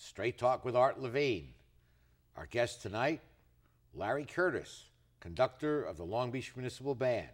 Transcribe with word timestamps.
Straight 0.00 0.38
Talk 0.38 0.64
with 0.64 0.76
Art 0.76 1.00
Levine. 1.00 1.48
Our 2.36 2.46
guest 2.46 2.82
tonight, 2.82 3.20
Larry 3.92 4.24
Curtis, 4.24 4.84
conductor 5.18 5.82
of 5.82 5.96
the 5.96 6.04
Long 6.04 6.30
Beach 6.30 6.52
Municipal 6.54 6.94
Band. 6.94 7.26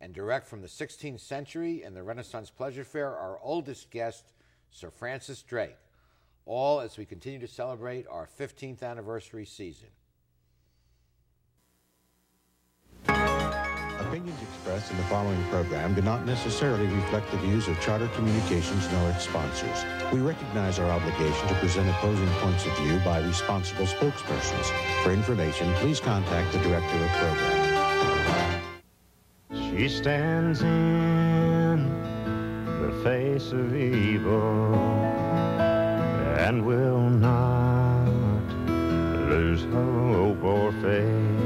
And 0.00 0.14
direct 0.14 0.46
from 0.46 0.62
the 0.62 0.66
16th 0.66 1.20
century 1.20 1.82
and 1.82 1.94
the 1.94 2.02
Renaissance 2.02 2.48
Pleasure 2.48 2.84
Fair, 2.84 3.14
our 3.14 3.38
oldest 3.42 3.90
guest, 3.90 4.32
Sir 4.70 4.90
Francis 4.90 5.42
Drake. 5.42 5.76
All 6.46 6.80
as 6.80 6.96
we 6.96 7.04
continue 7.04 7.38
to 7.38 7.46
celebrate 7.46 8.06
our 8.08 8.26
15th 8.26 8.82
anniversary 8.82 9.44
season. 9.44 9.88
Opinions 14.10 14.42
expressed 14.42 14.90
in 14.90 14.96
the 14.96 15.04
following 15.04 15.40
program 15.50 15.94
do 15.94 16.02
not 16.02 16.26
necessarily 16.26 16.88
reflect 16.88 17.30
the 17.30 17.36
views 17.36 17.68
of 17.68 17.80
Charter 17.80 18.08
Communications 18.16 18.90
nor 18.90 19.08
its 19.10 19.22
sponsors. 19.22 19.84
We 20.12 20.18
recognize 20.18 20.80
our 20.80 20.90
obligation 20.90 21.46
to 21.46 21.54
present 21.54 21.88
opposing 21.90 22.26
points 22.42 22.66
of 22.66 22.76
view 22.78 22.98
by 23.04 23.20
responsible 23.20 23.86
spokespersons. 23.86 25.04
For 25.04 25.12
information, 25.12 25.72
please 25.74 26.00
contact 26.00 26.52
the 26.52 26.58
director 26.58 26.96
of 26.96 27.10
program. 27.20 28.62
She 29.52 29.88
stands 29.88 30.62
in 30.62 31.88
the 32.82 32.90
face 33.04 33.52
of 33.52 33.76
evil 33.76 34.74
and 36.36 36.66
will 36.66 37.10
not 37.10 38.42
lose 39.28 39.62
hope 39.66 40.42
or 40.42 40.72
faith. 40.82 41.39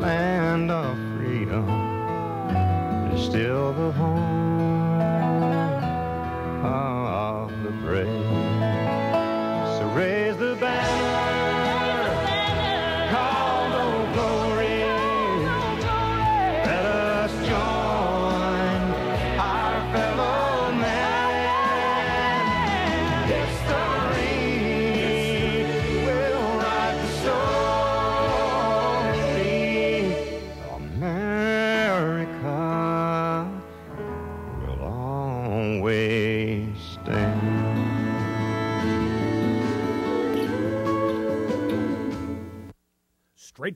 Land 0.00 0.70
of 0.70 0.96
freedom, 1.16 1.68
is 3.12 3.24
still 3.24 3.72
the 3.72 3.92
home 3.92 4.55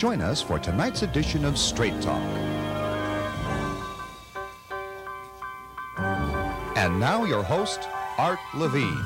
Join 0.00 0.22
us 0.22 0.40
for 0.40 0.58
tonight's 0.58 1.02
edition 1.02 1.44
of 1.44 1.58
Straight 1.58 2.00
Talk. 2.00 2.22
And 6.74 6.98
now, 6.98 7.24
your 7.24 7.42
host, 7.42 7.86
Art 8.16 8.38
Levine. 8.54 9.04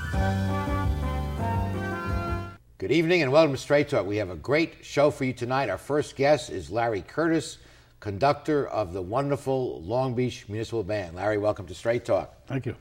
Good 2.79 2.93
evening 2.93 3.23
and 3.23 3.33
welcome 3.33 3.57
to 3.57 3.61
Straight 3.61 3.89
Talk. 3.89 4.07
We 4.07 4.19
have 4.19 4.31
a 4.31 4.37
great 4.37 4.85
show 4.85 5.11
for 5.11 5.25
you 5.25 5.33
tonight. 5.33 5.69
Our 5.69 5.79
first 5.79 6.15
guest 6.15 6.51
is 6.51 6.71
Larry 6.71 7.03
Curtis, 7.03 7.59
conductor 7.99 8.69
of 8.69 8.93
the 8.93 9.03
wonderful 9.03 9.83
Long 9.83 10.15
Beach 10.15 10.49
Municipal 10.49 10.85
Band. 10.85 11.17
Larry, 11.17 11.39
welcome 11.39 11.67
to 11.67 11.75
Straight 11.75 12.05
Talk. 12.05 12.33
Thank 12.47 12.67
you. 12.67 12.77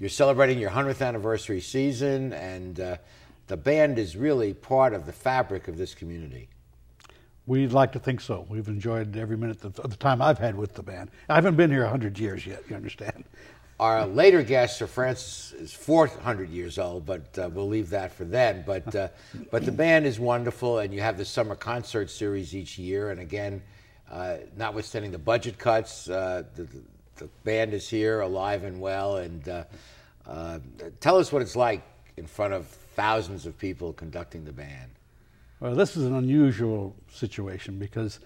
You're 0.00 0.08
celebrating 0.08 0.58
your 0.58 0.70
100th 0.70 1.06
anniversary 1.06 1.60
season, 1.60 2.32
and 2.32 2.80
uh, 2.80 2.96
the 3.46 3.56
band 3.56 4.00
is 4.00 4.16
really 4.16 4.52
part 4.52 4.94
of 4.94 5.06
the 5.06 5.12
fabric 5.12 5.68
of 5.68 5.78
this 5.78 5.94
community. 5.94 6.48
We'd 7.46 7.72
like 7.72 7.92
to 7.92 7.98
think 7.98 8.20
so. 8.20 8.46
We've 8.48 8.68
enjoyed 8.68 9.16
every 9.16 9.36
minute 9.36 9.64
of 9.64 9.74
the 9.74 9.96
time 9.96 10.22
I've 10.22 10.38
had 10.38 10.56
with 10.56 10.74
the 10.74 10.82
band. 10.82 11.10
I 11.28 11.34
haven't 11.34 11.56
been 11.56 11.70
here 11.70 11.82
100 11.82 12.16
years 12.18 12.46
yet, 12.46 12.62
you 12.68 12.76
understand? 12.76 13.24
Our 13.80 14.06
later 14.06 14.44
guest, 14.44 14.78
Sir 14.78 14.86
Francis, 14.86 15.52
is 15.52 15.72
400 15.72 16.50
years 16.50 16.78
old, 16.78 17.04
but 17.04 17.36
uh, 17.36 17.50
we'll 17.52 17.66
leave 17.66 17.90
that 17.90 18.12
for 18.12 18.24
then. 18.24 18.62
But 18.64 18.94
uh, 18.94 19.08
but 19.50 19.64
the 19.64 19.72
band 19.72 20.06
is 20.06 20.20
wonderful, 20.20 20.78
and 20.78 20.94
you 20.94 21.00
have 21.00 21.18
the 21.18 21.24
summer 21.24 21.56
concert 21.56 22.08
series 22.08 22.54
each 22.54 22.78
year. 22.78 23.10
And 23.10 23.18
again, 23.18 23.60
uh, 24.08 24.36
notwithstanding 24.56 25.10
the 25.10 25.18
budget 25.18 25.58
cuts, 25.58 26.08
uh, 26.08 26.44
the, 26.54 26.68
the 27.16 27.28
band 27.42 27.74
is 27.74 27.88
here, 27.88 28.20
alive 28.20 28.62
and 28.62 28.80
well. 28.80 29.16
And 29.16 29.48
uh, 29.48 29.64
uh, 30.28 30.60
tell 31.00 31.18
us 31.18 31.32
what 31.32 31.42
it's 31.42 31.56
like 31.56 31.82
in 32.16 32.26
front 32.28 32.54
of 32.54 32.68
thousands 32.94 33.46
of 33.46 33.58
people 33.58 33.92
conducting 33.94 34.44
the 34.44 34.52
band. 34.52 34.91
Well, 35.62 35.76
this 35.76 35.96
is 35.96 36.06
an 36.06 36.16
unusual 36.16 36.96
situation 37.12 37.78
because 37.78 38.18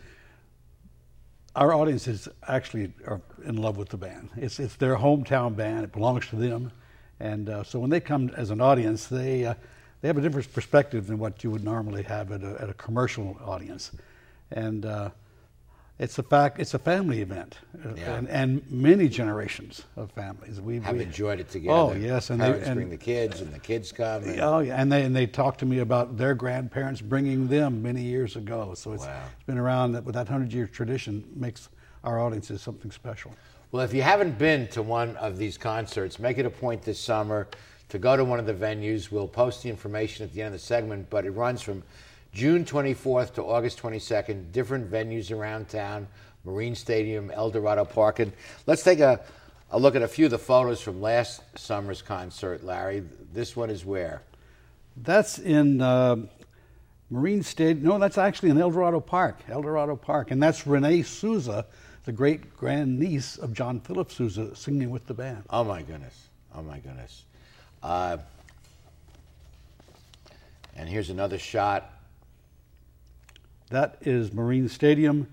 our 1.55 1.75
audience 1.75 2.09
is 2.09 2.31
actually 2.49 2.95
are 3.07 3.21
in 3.45 3.59
love 3.59 3.77
with 3.77 3.91
the 3.91 3.99
band. 3.99 4.31
It's, 4.39 4.59
it's 4.59 4.77
their 4.77 4.97
hometown 4.97 5.55
band, 5.55 5.85
it 5.85 5.93
belongs 5.93 6.29
to 6.29 6.37
them. 6.37 6.73
And 7.21 7.51
uh, 7.51 7.63
so 7.63 7.79
when 7.79 7.91
they 7.91 8.01
come 8.01 8.31
as 8.39 8.49
an 8.49 8.63
audience, 8.63 9.07
they, 9.09 9.45
uh, 9.45 9.53
they 10.01 10.09
have 10.09 10.17
a 10.17 10.23
different 10.23 10.51
perspective 10.51 11.09
than 11.09 11.19
what 11.19 11.45
you 11.45 11.51
would 11.51 11.63
normally 11.63 12.05
have 12.05 12.33
at 12.33 12.43
a, 12.43 12.57
at 12.59 12.71
a 12.71 12.75
commercial 12.75 13.37
audience. 13.45 13.93
And 14.51 14.87
uh, 14.87 15.11
it's 15.99 16.19
a 16.19 16.23
fact, 16.23 16.61
it's 16.61 16.75
a 16.75 16.79
family 16.79 17.23
event, 17.23 17.57
uh, 17.85 17.89
Yeah. 17.97 18.17
and, 18.17 18.29
and 18.29 18.71
many 18.71 19.09
generations 19.09 19.85
of 19.97 20.11
families. 20.13 20.61
We 20.61 20.79
Have 20.81 21.01
enjoyed 21.01 21.41
it 21.41 21.49
together. 21.51 21.75
Oh 21.79 21.93
yes, 21.93 22.29
and 22.31 22.41
parents 22.41 22.65
they, 22.65 22.71
and, 22.71 22.77
bring 22.79 22.91
the 22.91 22.97
kids, 22.99 23.41
and 23.41 23.53
the 23.53 23.59
kids 23.59 23.93
come. 23.93 24.25
and- 24.25 24.41
Oh 24.41 24.59
yeah, 24.59 24.81
and 24.81 24.93
they 24.93 25.03
and 25.05 25.17
they 25.17 25.27
talk 25.27 25.57
to 25.59 25.67
me 25.67 25.79
about 25.79 26.17
their 26.19 26.35
grandparents 26.35 27.01
bringing 27.01 27.49
them 27.49 27.83
many 27.83 28.03
years 28.03 28.37
ago. 28.37 28.75
So 28.75 28.93
it's, 28.93 29.07
Wow. 29.07 29.23
it's 29.35 29.45
been 29.45 29.59
around. 29.59 29.93
That 29.93 30.05
with 30.05 30.15
that 30.15 30.29
hundred 30.29 30.53
year 30.53 30.67
tradition 30.67 31.25
makes 31.35 31.69
our 32.05 32.21
audiences 32.21 32.61
something 32.61 32.91
special. 32.91 33.33
Well, 33.73 33.83
if 33.83 33.93
you 33.95 34.03
haven't 34.03 34.39
been 34.39 34.69
to 34.69 34.83
one 34.83 35.17
of 35.17 35.39
these 35.39 35.57
concerts, 35.59 36.19
make 36.19 36.39
it 36.39 36.47
a 36.47 36.51
point 36.51 36.83
this 36.83 37.01
summer 37.01 37.49
to 37.89 37.99
go 37.99 38.17
to 38.17 38.25
one 38.25 38.39
of 38.39 38.47
the 38.47 38.55
venues. 38.55 39.11
We'll 39.11 39.27
post 39.29 39.63
the 39.63 39.71
information 39.71 40.25
at 40.25 40.33
the 40.33 40.43
end 40.43 40.55
of 40.55 40.61
the 40.61 40.65
segment, 40.67 41.09
but 41.11 41.25
it 41.25 41.31
runs 41.31 41.63
from 41.63 41.83
June 42.37 42.67
24th 42.67 43.33
to 43.33 43.43
August 43.43 43.81
22nd, 43.81 44.53
different 44.53 44.91
venues 44.91 45.35
around 45.35 45.71
town 45.71 46.07
Marine 46.45 46.75
Stadium, 46.75 47.31
El 47.31 47.49
Dorado 47.49 47.87
Park. 47.87 48.19
And 48.19 48.31
let's 48.67 48.83
take 48.83 49.01
a, 49.01 49.23
a 49.71 49.79
look 49.79 49.97
at 49.97 50.03
a 50.03 50.07
few 50.07 50.27
of 50.27 50.31
the 50.31 50.39
photos 50.39 50.83
from 50.83 51.01
last 51.01 51.41
summer's 51.59 52.03
concert, 52.03 52.63
Larry. 52.63 53.03
This 53.33 53.57
one 53.57 53.71
is 53.71 53.87
where? 53.87 54.21
That's 54.99 55.39
in 55.39 55.81
uh, 55.81 56.17
Marine 57.09 57.43
Stadium. 57.43 57.87
No, 57.87 57.99
that's 57.99 58.19
actually 58.19 58.51
in 58.51 58.59
El 58.59 58.71
Dorado 58.71 59.01
Park. 59.01 59.39
El 59.49 59.63
Dorado 59.63 59.97
Park, 59.97 60.31
and 60.31 60.43
that's 60.43 60.67
Renee 60.67 61.05
Souza, 61.05 61.65
the 62.05 62.13
great 62.13 62.55
grandniece 62.55 63.39
of 63.39 63.55
John 63.55 63.81
Philip 63.81 64.13
Sousa, 64.13 64.55
singing 64.55 64.91
with 64.91 65.07
the 65.07 65.15
band. 65.15 65.45
Oh, 65.49 65.65
my 65.65 65.81
goodness. 65.81 66.29
Oh, 66.55 66.61
my 66.61 66.81
goodness. 66.81 67.25
Uh, 67.83 68.19
and 70.77 70.87
here's 70.87 71.09
another 71.09 71.39
shot. 71.39 71.96
That 73.71 73.99
is 74.03 74.33
Marine 74.33 74.69
Stadium, 74.69 75.27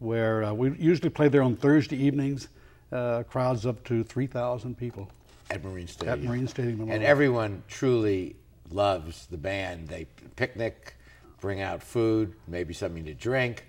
where 0.00 0.42
uh, 0.42 0.52
we 0.52 0.76
usually 0.78 1.10
play 1.10 1.28
there 1.28 1.42
on 1.42 1.56
Thursday 1.56 1.96
evenings. 1.96 2.48
Uh, 2.90 3.22
crowds 3.22 3.66
up 3.66 3.84
to 3.84 4.02
three 4.02 4.26
thousand 4.26 4.76
people. 4.76 5.10
At 5.50 5.62
Marine 5.62 5.86
Stadium. 5.86 6.18
At 6.18 6.24
Marine 6.24 6.48
Stadium 6.48 6.90
And 6.90 7.04
everyone 7.04 7.62
truly 7.68 8.36
loves 8.70 9.26
the 9.26 9.38
band. 9.38 9.88
They 9.88 10.06
picnic, 10.36 10.94
bring 11.40 11.60
out 11.60 11.82
food, 11.82 12.34
maybe 12.48 12.74
something 12.74 13.04
to 13.04 13.14
drink, 13.14 13.64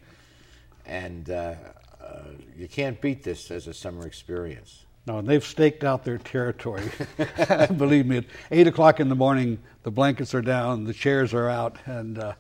and 0.86 1.30
uh, 1.30 1.56
uh, 2.02 2.24
you 2.58 2.68
can't 2.68 3.00
beat 3.00 3.24
this 3.24 3.52
as 3.52 3.68
a 3.68 3.74
summer 3.74 4.08
experience. 4.08 4.86
No, 5.06 5.20
and 5.20 5.28
they've 5.28 5.46
staked 5.46 5.84
out 5.84 6.04
their 6.04 6.18
territory. 6.18 6.90
Believe 7.78 8.06
me, 8.06 8.18
at 8.18 8.26
eight 8.52 8.68
o'clock 8.68 9.00
in 9.00 9.08
the 9.10 9.16
morning, 9.16 9.60
the 9.84 9.92
blankets 9.92 10.34
are 10.34 10.42
down, 10.42 10.84
the 10.84 10.94
chairs 10.94 11.34
are 11.34 11.50
out, 11.50 11.78
and 11.86 12.20
uh, 12.20 12.34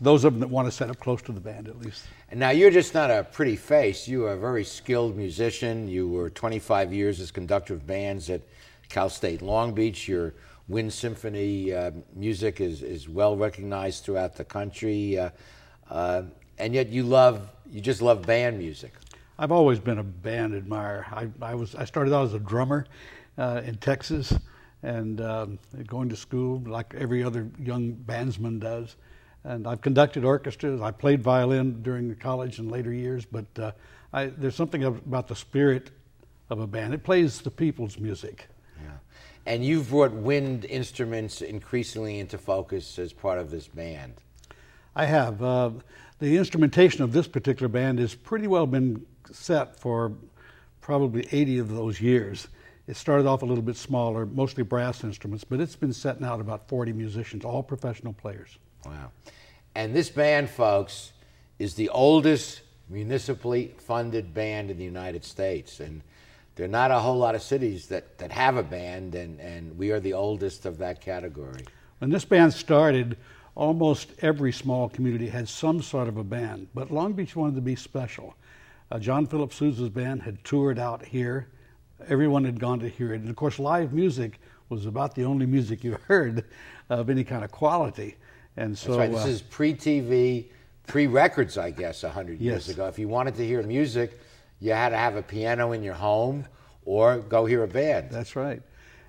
those 0.00 0.24
of 0.24 0.34
them 0.34 0.40
that 0.40 0.48
want 0.48 0.66
to 0.66 0.72
set 0.72 0.90
up 0.90 0.98
close 1.00 1.22
to 1.22 1.32
the 1.32 1.40
band 1.40 1.68
at 1.68 1.78
least. 1.78 2.04
And 2.30 2.38
now 2.38 2.50
you're 2.50 2.70
just 2.70 2.92
not 2.92 3.10
a 3.10 3.24
pretty 3.24 3.56
face. 3.56 4.06
You 4.06 4.26
are 4.26 4.32
a 4.32 4.38
very 4.38 4.64
skilled 4.64 5.16
musician. 5.16 5.88
You 5.88 6.08
were 6.08 6.28
25 6.30 6.92
years 6.92 7.20
as 7.20 7.30
conductor 7.30 7.74
of 7.74 7.86
bands 7.86 8.28
at 8.28 8.42
Cal 8.88 9.08
State 9.08 9.42
Long 9.42 9.72
Beach. 9.72 10.06
Your 10.06 10.34
wind 10.68 10.92
symphony 10.92 11.72
uh, 11.72 11.92
music 12.14 12.60
is, 12.60 12.82
is 12.82 13.08
well 13.08 13.36
recognized 13.36 14.04
throughout 14.04 14.36
the 14.36 14.44
country, 14.44 15.18
uh, 15.18 15.30
uh, 15.90 16.22
and 16.58 16.74
yet 16.74 16.88
you 16.88 17.02
love 17.02 17.50
you 17.70 17.80
just 17.80 18.02
love 18.02 18.26
band 18.26 18.58
music. 18.58 18.92
I've 19.38 19.52
always 19.52 19.78
been 19.78 19.98
a 19.98 20.04
band 20.04 20.54
admirer. 20.54 21.06
I, 21.10 21.28
I 21.42 21.54
was 21.54 21.74
I 21.74 21.84
started 21.84 22.14
out 22.14 22.26
as 22.26 22.34
a 22.34 22.38
drummer 22.38 22.86
uh, 23.38 23.62
in 23.64 23.76
Texas, 23.76 24.34
and 24.82 25.20
um, 25.20 25.58
going 25.86 26.08
to 26.08 26.16
school 26.16 26.62
like 26.66 26.94
every 26.94 27.22
other 27.22 27.48
young 27.58 27.92
bandsman 27.92 28.60
does. 28.60 28.96
And 29.46 29.68
I've 29.68 29.80
conducted 29.80 30.24
orchestras. 30.24 30.80
I 30.80 30.90
played 30.90 31.22
violin 31.22 31.80
during 31.82 32.08
the 32.08 32.16
college 32.16 32.58
and 32.58 32.68
later 32.68 32.92
years, 32.92 33.24
but 33.24 33.46
uh, 33.58 33.70
I, 34.12 34.26
there's 34.26 34.56
something 34.56 34.82
about 34.82 35.28
the 35.28 35.36
spirit 35.36 35.92
of 36.50 36.58
a 36.58 36.66
band. 36.66 36.94
It 36.94 37.04
plays 37.04 37.40
the 37.40 37.50
people's 37.50 37.96
music. 37.96 38.48
Yeah. 38.82 38.90
And 39.46 39.64
you've 39.64 39.90
brought 39.90 40.12
wind 40.12 40.64
instruments 40.64 41.42
increasingly 41.42 42.18
into 42.18 42.38
focus 42.38 42.98
as 42.98 43.12
part 43.12 43.38
of 43.38 43.52
this 43.52 43.68
band. 43.68 44.14
I 44.96 45.04
have. 45.04 45.40
Uh, 45.40 45.70
the 46.18 46.36
instrumentation 46.36 47.04
of 47.04 47.12
this 47.12 47.28
particular 47.28 47.68
band 47.68 48.00
has 48.00 48.16
pretty 48.16 48.48
well 48.48 48.66
been 48.66 49.06
set 49.30 49.78
for 49.78 50.12
probably 50.80 51.28
80 51.30 51.58
of 51.58 51.68
those 51.68 52.00
years. 52.00 52.48
It 52.88 52.96
started 52.96 53.26
off 53.26 53.42
a 53.42 53.46
little 53.46 53.62
bit 53.62 53.76
smaller, 53.76 54.26
mostly 54.26 54.64
brass 54.64 55.04
instruments, 55.04 55.44
but 55.44 55.60
it's 55.60 55.76
been 55.76 55.92
setting 55.92 56.24
out 56.24 56.40
about 56.40 56.68
40 56.68 56.92
musicians, 56.92 57.44
all 57.44 57.62
professional 57.62 58.12
players. 58.12 58.58
Wow. 58.86 59.10
And 59.74 59.94
this 59.94 60.10
band, 60.10 60.48
folks, 60.48 61.12
is 61.58 61.74
the 61.74 61.88
oldest 61.90 62.62
municipally 62.88 63.74
funded 63.78 64.32
band 64.32 64.70
in 64.70 64.78
the 64.78 64.84
United 64.84 65.24
States. 65.24 65.80
And 65.80 66.02
there 66.54 66.64
are 66.64 66.68
not 66.68 66.90
a 66.90 66.98
whole 66.98 67.18
lot 67.18 67.34
of 67.34 67.42
cities 67.42 67.88
that, 67.88 68.18
that 68.18 68.32
have 68.32 68.56
a 68.56 68.62
band, 68.62 69.14
and, 69.14 69.40
and 69.40 69.76
we 69.76 69.90
are 69.90 70.00
the 70.00 70.14
oldest 70.14 70.64
of 70.64 70.78
that 70.78 71.00
category. 71.00 71.64
When 71.98 72.10
this 72.10 72.24
band 72.24 72.52
started, 72.52 73.16
almost 73.54 74.12
every 74.20 74.52
small 74.52 74.88
community 74.88 75.28
had 75.28 75.48
some 75.48 75.82
sort 75.82 76.08
of 76.08 76.16
a 76.16 76.24
band, 76.24 76.68
but 76.74 76.90
Long 76.90 77.12
Beach 77.12 77.36
wanted 77.36 77.56
to 77.56 77.60
be 77.60 77.76
special. 77.76 78.34
Uh, 78.90 78.98
John 78.98 79.26
Philip 79.26 79.52
Sousa's 79.52 79.88
band 79.88 80.22
had 80.22 80.42
toured 80.44 80.78
out 80.78 81.04
here. 81.04 81.48
Everyone 82.08 82.44
had 82.44 82.60
gone 82.60 82.78
to 82.80 82.88
hear 82.88 83.12
it. 83.12 83.20
And 83.20 83.28
of 83.28 83.36
course, 83.36 83.58
live 83.58 83.92
music 83.92 84.38
was 84.68 84.86
about 84.86 85.14
the 85.14 85.24
only 85.24 85.46
music 85.46 85.82
you 85.82 85.98
heard 86.06 86.44
of 86.88 87.10
any 87.10 87.24
kind 87.24 87.44
of 87.44 87.50
quality. 87.50 88.16
And 88.56 88.76
so 88.76 88.98
right. 88.98 89.10
This 89.10 89.24
uh, 89.24 89.28
is 89.28 89.42
pre-TV, 89.42 90.46
pre-records, 90.86 91.58
I 91.58 91.70
guess, 91.70 92.04
a 92.04 92.10
hundred 92.10 92.40
years 92.40 92.68
ago. 92.68 92.86
If 92.86 92.98
you 92.98 93.08
wanted 93.08 93.34
to 93.36 93.46
hear 93.46 93.62
music, 93.62 94.18
you 94.60 94.72
had 94.72 94.90
to 94.90 94.96
have 94.96 95.16
a 95.16 95.22
piano 95.22 95.72
in 95.72 95.82
your 95.82 95.94
home 95.94 96.46
or 96.84 97.18
go 97.18 97.44
hear 97.44 97.62
a 97.64 97.68
band. 97.68 98.10
That's 98.10 98.36
right. 98.36 98.62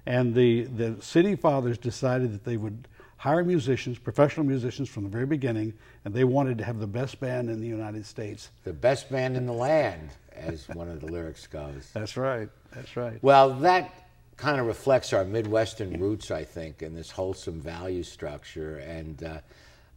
And 0.05 0.33
the, 0.33 0.63
the 0.63 1.01
city 1.01 1.35
fathers 1.35 1.77
decided 1.77 2.33
that 2.33 2.43
they 2.43 2.57
would 2.57 2.87
hire 3.17 3.43
musicians, 3.43 3.97
professional 3.97 4.45
musicians 4.45 4.89
from 4.89 5.03
the 5.03 5.09
very 5.09 5.25
beginning, 5.25 5.73
and 6.05 6.13
they 6.13 6.23
wanted 6.23 6.57
to 6.59 6.63
have 6.63 6.79
the 6.79 6.87
best 6.87 7.19
band 7.19 7.49
in 7.49 7.59
the 7.59 7.67
United 7.67 8.05
States. 8.05 8.51
the 8.63 8.73
best 8.73 9.09
band 9.09 9.35
in 9.35 9.45
the 9.45 9.53
land, 9.53 10.09
as 10.33 10.67
one 10.69 10.87
of 10.89 11.01
the 11.01 11.07
lyrics 11.07 11.47
goes. 11.47 11.89
That's 11.93 12.15
right. 12.15 12.49
That's 12.73 12.95
right. 12.95 13.17
Well, 13.21 13.53
that 13.55 14.06
kind 14.37 14.59
of 14.59 14.67
reflects 14.67 15.13
our 15.13 15.25
Midwestern 15.25 15.99
roots, 15.99 16.29
I 16.29 16.43
think, 16.43 16.83
in 16.83 16.93
this 16.93 17.09
wholesome 17.09 17.59
value 17.59 18.03
structure. 18.03 18.77
And 18.77 19.23
uh, 19.23 19.39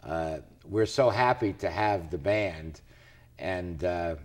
uh, 0.03 0.39
we're 0.67 0.87
so 0.87 1.11
happy 1.11 1.53
to 1.55 1.71
have 1.71 2.11
the 2.11 2.19
band. 2.19 2.81
And 3.39 3.85
uh, 3.85 4.17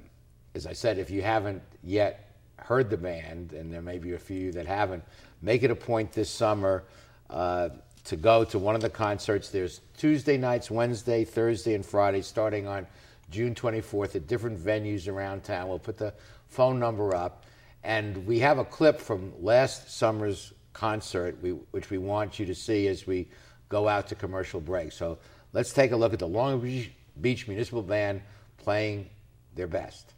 as 0.55 0.65
I 0.65 0.73
said, 0.73 0.97
if 0.97 1.09
you 1.09 1.21
haven't 1.21 1.61
yet 1.83 2.31
heard 2.57 2.89
the 2.89 2.97
band, 2.97 3.51
and 3.51 3.71
there 3.71 3.81
may 3.81 3.97
be 3.97 4.13
a 4.13 4.19
few 4.19 4.53
that 4.53 4.65
haven't, 4.65 5.03
make 5.41 5.63
it 5.63 5.71
a 5.71 5.75
point 5.75 6.13
this 6.13 6.29
summer 6.29 6.85
uh, 7.29 7.69
to 8.05 8.15
go 8.15 8.45
to 8.45 8.57
one 8.57 8.75
of 8.75 8.81
the 8.81 8.89
concerts. 8.89 9.49
There's 9.49 9.81
Tuesday 9.97 10.37
nights, 10.37 10.71
Wednesday, 10.71 11.25
Thursday, 11.25 11.73
and 11.73 11.85
Friday, 11.85 12.21
starting 12.21 12.67
on 12.67 12.87
June 13.31 13.53
24th 13.53 14.15
at 14.15 14.27
different 14.27 14.57
venues 14.59 15.09
around 15.09 15.43
town. 15.43 15.67
We'll 15.67 15.79
put 15.79 15.97
the 15.97 16.13
phone 16.47 16.79
number 16.79 17.13
up. 17.13 17.44
And 17.85 18.25
we 18.25 18.39
have 18.39 18.57
a 18.57 18.65
clip 18.65 18.99
from 18.99 19.31
last 19.39 19.95
summer's 19.95 20.53
concert, 20.73 21.37
we, 21.43 21.51
which 21.51 21.91
we 21.91 21.99
want 21.99 22.39
you 22.39 22.45
to 22.47 22.55
see 22.55 22.87
as 22.87 23.05
we 23.05 23.29
go 23.69 23.87
out 23.87 24.07
to 24.07 24.15
commercial 24.15 24.59
break. 24.59 24.91
So 24.91 25.19
let's 25.53 25.71
take 25.71 25.91
a 25.91 25.95
look 25.95 26.11
at 26.11 26.17
the 26.17 26.27
Long 26.27 26.59
Beach, 26.59 26.91
Beach 27.21 27.47
Municipal 27.47 27.83
Band 27.83 28.23
playing 28.57 29.07
their 29.53 29.67
best. 29.67 30.13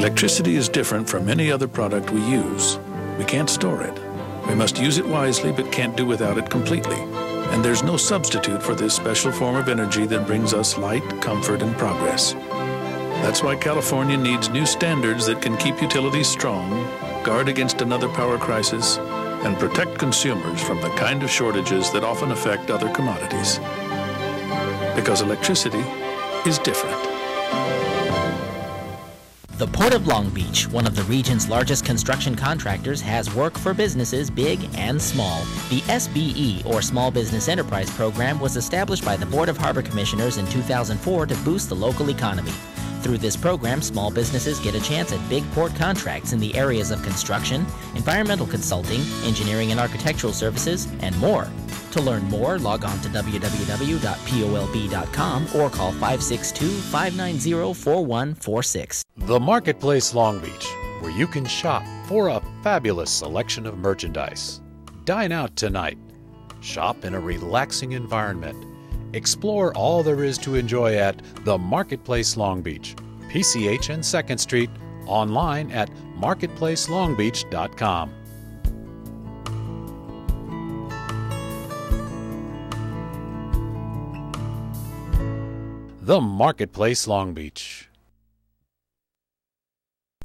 Electricity 0.00 0.56
is 0.56 0.70
different 0.70 1.06
from 1.06 1.28
any 1.28 1.52
other 1.52 1.68
product 1.68 2.10
we 2.10 2.22
use. 2.22 2.78
We 3.18 3.24
can't 3.26 3.50
store 3.50 3.82
it. 3.82 4.00
We 4.48 4.54
must 4.54 4.78
use 4.78 4.96
it 4.96 5.06
wisely, 5.06 5.52
but 5.52 5.70
can't 5.70 5.94
do 5.94 6.06
without 6.06 6.38
it 6.38 6.48
completely. 6.48 6.96
And 7.52 7.62
there's 7.62 7.82
no 7.82 7.98
substitute 7.98 8.62
for 8.62 8.74
this 8.74 8.94
special 8.94 9.30
form 9.30 9.56
of 9.56 9.68
energy 9.68 10.06
that 10.06 10.26
brings 10.26 10.54
us 10.54 10.78
light, 10.78 11.06
comfort, 11.20 11.60
and 11.60 11.76
progress. 11.76 12.32
That's 12.32 13.42
why 13.42 13.56
California 13.56 14.16
needs 14.16 14.48
new 14.48 14.64
standards 14.64 15.26
that 15.26 15.42
can 15.42 15.58
keep 15.58 15.82
utilities 15.82 16.28
strong, 16.28 16.70
guard 17.22 17.50
against 17.50 17.82
another 17.82 18.08
power 18.08 18.38
crisis, 18.38 18.96
and 18.96 19.58
protect 19.58 19.98
consumers 19.98 20.62
from 20.62 20.80
the 20.80 20.88
kind 20.96 21.22
of 21.22 21.28
shortages 21.28 21.92
that 21.92 22.04
often 22.04 22.30
affect 22.30 22.70
other 22.70 22.90
commodities. 22.94 23.58
Because 24.96 25.20
electricity 25.20 25.84
is 26.46 26.58
different. 26.58 27.09
The 29.60 29.66
Port 29.66 29.92
of 29.92 30.06
Long 30.06 30.30
Beach, 30.30 30.66
one 30.68 30.86
of 30.86 30.96
the 30.96 31.02
region's 31.02 31.50
largest 31.50 31.84
construction 31.84 32.34
contractors, 32.34 33.02
has 33.02 33.34
work 33.34 33.58
for 33.58 33.74
businesses 33.74 34.30
big 34.30 34.66
and 34.74 35.00
small. 35.00 35.40
The 35.68 35.82
SBE, 35.82 36.64
or 36.64 36.80
Small 36.80 37.10
Business 37.10 37.46
Enterprise 37.46 37.90
Program, 37.90 38.40
was 38.40 38.56
established 38.56 39.04
by 39.04 39.18
the 39.18 39.26
Board 39.26 39.50
of 39.50 39.58
Harbor 39.58 39.82
Commissioners 39.82 40.38
in 40.38 40.46
2004 40.46 41.26
to 41.26 41.34
boost 41.44 41.68
the 41.68 41.74
local 41.74 42.08
economy. 42.08 42.54
Through 43.02 43.18
this 43.18 43.36
program, 43.36 43.82
small 43.82 44.10
businesses 44.10 44.58
get 44.60 44.74
a 44.74 44.80
chance 44.80 45.12
at 45.12 45.28
big 45.28 45.44
port 45.52 45.74
contracts 45.74 46.32
in 46.32 46.40
the 46.40 46.54
areas 46.54 46.90
of 46.90 47.02
construction, 47.02 47.66
environmental 47.94 48.46
consulting, 48.46 49.02
engineering 49.24 49.72
and 49.72 49.80
architectural 49.80 50.32
services, 50.32 50.88
and 51.00 51.14
more. 51.18 51.50
To 51.92 52.00
learn 52.00 52.24
more, 52.24 52.58
log 52.58 52.84
on 52.84 53.00
to 53.00 53.08
www.polb.com 53.08 53.46
or 55.56 55.70
call 55.70 55.92
562 55.92 56.68
590 56.68 57.74
4146. 57.74 59.04
The 59.16 59.40
Marketplace 59.40 60.14
Long 60.14 60.38
Beach, 60.38 60.66
where 61.00 61.10
you 61.10 61.26
can 61.26 61.44
shop 61.44 61.82
for 62.06 62.28
a 62.28 62.40
fabulous 62.62 63.10
selection 63.10 63.66
of 63.66 63.78
merchandise. 63.78 64.60
Dine 65.04 65.32
out 65.32 65.56
tonight. 65.56 65.98
Shop 66.60 67.04
in 67.04 67.14
a 67.14 67.20
relaxing 67.20 67.92
environment. 67.92 68.64
Explore 69.12 69.74
all 69.74 70.04
there 70.04 70.22
is 70.22 70.38
to 70.38 70.54
enjoy 70.54 70.94
at 70.96 71.20
the 71.44 71.58
Marketplace 71.58 72.36
Long 72.36 72.62
Beach, 72.62 72.94
PCH 73.28 73.90
and 73.90 74.02
2nd 74.02 74.38
Street, 74.38 74.70
online 75.06 75.72
at 75.72 75.90
marketplacelongbeach.com. 76.18 78.14
The 86.02 86.18
Marketplace 86.18 87.06
Long 87.06 87.34
Beach. 87.34 87.89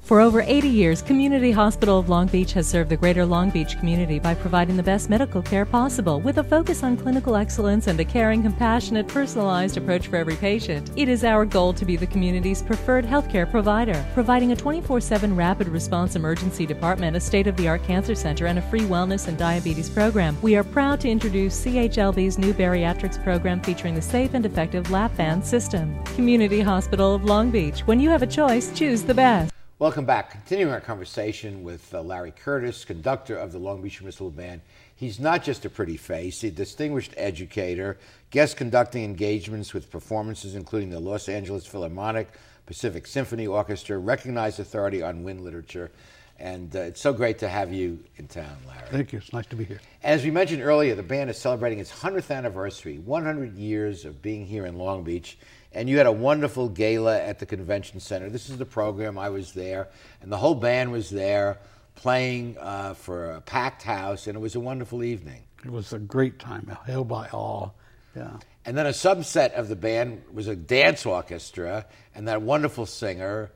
For 0.05 0.21
over 0.21 0.41
80 0.41 0.67
years, 0.67 1.01
Community 1.01 1.49
Hospital 1.49 1.97
of 1.97 2.09
Long 2.09 2.27
Beach 2.27 2.53
has 2.53 2.67
served 2.67 2.91
the 2.91 2.95
greater 2.95 3.25
Long 3.25 3.49
Beach 3.49 3.75
community 3.79 4.19
by 4.19 4.35
providing 4.35 4.77
the 4.77 4.83
best 4.83 5.09
medical 5.09 5.41
care 5.41 5.65
possible 5.65 6.21
with 6.21 6.37
a 6.37 6.43
focus 6.43 6.83
on 6.83 6.95
clinical 6.95 7.35
excellence 7.35 7.87
and 7.87 7.99
a 7.99 8.05
caring, 8.05 8.43
compassionate, 8.43 9.07
personalized 9.07 9.77
approach 9.77 10.05
for 10.05 10.17
every 10.17 10.35
patient. 10.35 10.91
It 10.95 11.09
is 11.09 11.23
our 11.23 11.43
goal 11.43 11.73
to 11.73 11.85
be 11.85 11.95
the 11.95 12.05
community's 12.05 12.61
preferred 12.61 13.03
healthcare 13.03 13.49
provider, 13.49 14.05
providing 14.13 14.51
a 14.51 14.55
24 14.55 15.01
7 15.01 15.35
rapid 15.35 15.67
response 15.69 16.15
emergency 16.15 16.67
department, 16.67 17.17
a 17.17 17.19
state 17.19 17.47
of 17.47 17.57
the 17.57 17.67
art 17.67 17.81
cancer 17.81 18.13
center, 18.13 18.45
and 18.45 18.59
a 18.59 18.69
free 18.69 18.81
wellness 18.81 19.27
and 19.27 19.39
diabetes 19.39 19.89
program. 19.89 20.37
We 20.43 20.55
are 20.55 20.63
proud 20.63 21.01
to 21.01 21.09
introduce 21.09 21.65
CHLB's 21.65 22.37
new 22.37 22.53
bariatrics 22.53 23.23
program 23.23 23.59
featuring 23.63 23.95
the 23.95 24.03
safe 24.03 24.35
and 24.35 24.45
effective 24.45 24.91
lap 24.91 25.17
band 25.17 25.43
system. 25.43 25.97
Community 26.13 26.61
Hospital 26.61 27.15
of 27.15 27.23
Long 27.23 27.49
Beach. 27.49 27.79
When 27.87 27.99
you 27.99 28.11
have 28.11 28.21
a 28.21 28.27
choice, 28.27 28.71
choose 28.71 29.01
the 29.01 29.15
best. 29.15 29.54
Welcome 29.77 30.05
back. 30.05 30.31
Continuing 30.31 30.71
our 30.71 30.79
conversation 30.79 31.61
with 31.61 31.93
uh, 31.93 32.01
Larry 32.01 32.31
Curtis, 32.31 32.85
conductor 32.85 33.35
of 33.35 33.51
the 33.51 33.59
Long 33.59 33.81
Beach 33.81 33.99
Municipal 33.99 34.31
Band. 34.31 34.61
He's 34.95 35.19
not 35.19 35.43
just 35.43 35.65
a 35.65 35.69
pretty 35.69 35.97
face, 35.97 36.39
he's 36.39 36.53
a 36.53 36.55
distinguished 36.55 37.13
educator, 37.17 37.97
guest 38.31 38.55
conducting 38.55 39.03
engagements 39.03 39.73
with 39.73 39.91
performances 39.91 40.55
including 40.55 40.91
the 40.91 40.99
Los 41.01 41.27
Angeles 41.27 41.65
Philharmonic, 41.67 42.29
Pacific 42.65 43.05
Symphony 43.05 43.47
Orchestra, 43.47 43.97
recognized 43.97 44.61
authority 44.61 45.03
on 45.03 45.25
wind 45.25 45.41
literature. 45.41 45.91
And 46.37 46.75
uh, 46.75 46.79
it's 46.79 46.99
so 46.99 47.13
great 47.13 47.39
to 47.39 47.47
have 47.47 47.71
you 47.71 48.03
in 48.17 48.27
town, 48.27 48.57
Larry. 48.67 48.89
Thank 48.91 49.13
you. 49.13 49.19
It's 49.19 49.31
nice 49.31 49.45
to 49.47 49.55
be 49.55 49.63
here. 49.63 49.79
As 50.03 50.23
we 50.23 50.31
mentioned 50.31 50.61
earlier, 50.61 50.93
the 50.93 51.03
band 51.03 51.29
is 51.29 51.37
celebrating 51.37 51.79
its 51.79 51.91
100th 51.91 52.29
anniversary, 52.35 52.97
100 52.99 53.55
years 53.55 54.03
of 54.03 54.21
being 54.21 54.45
here 54.45 54.65
in 54.65 54.77
Long 54.77 55.03
Beach. 55.03 55.37
And 55.71 55.89
you 55.89 55.97
had 55.97 56.07
a 56.07 56.11
wonderful 56.11 56.69
gala 56.69 57.21
at 57.21 57.39
the 57.39 57.45
convention 57.45 57.99
center. 57.99 58.29
This 58.29 58.49
is 58.49 58.57
the 58.57 58.65
program. 58.65 59.17
I 59.17 59.29
was 59.29 59.53
there, 59.53 59.89
and 60.21 60.31
the 60.31 60.37
whole 60.37 60.55
band 60.55 60.91
was 60.91 61.09
there 61.09 61.59
playing 61.95 62.57
uh, 62.59 62.93
for 62.93 63.31
a 63.31 63.41
packed 63.41 63.83
house, 63.83 64.27
and 64.27 64.35
it 64.35 64.39
was 64.39 64.55
a 64.55 64.59
wonderful 64.59 65.03
evening. 65.03 65.43
It 65.63 65.71
was 65.71 65.93
a 65.93 65.99
great 65.99 66.39
time, 66.39 66.77
held 66.85 67.07
by 67.07 67.27
all. 67.29 67.75
Yeah. 68.15 68.37
And 68.65 68.77
then 68.77 68.85
a 68.85 68.91
subset 68.91 69.53
of 69.53 69.67
the 69.67 69.75
band 69.75 70.23
was 70.31 70.47
a 70.47 70.55
dance 70.55 71.05
orchestra, 71.05 71.85
and 72.13 72.27
that 72.27 72.41
wonderful 72.41 72.85
singer, 72.85 73.51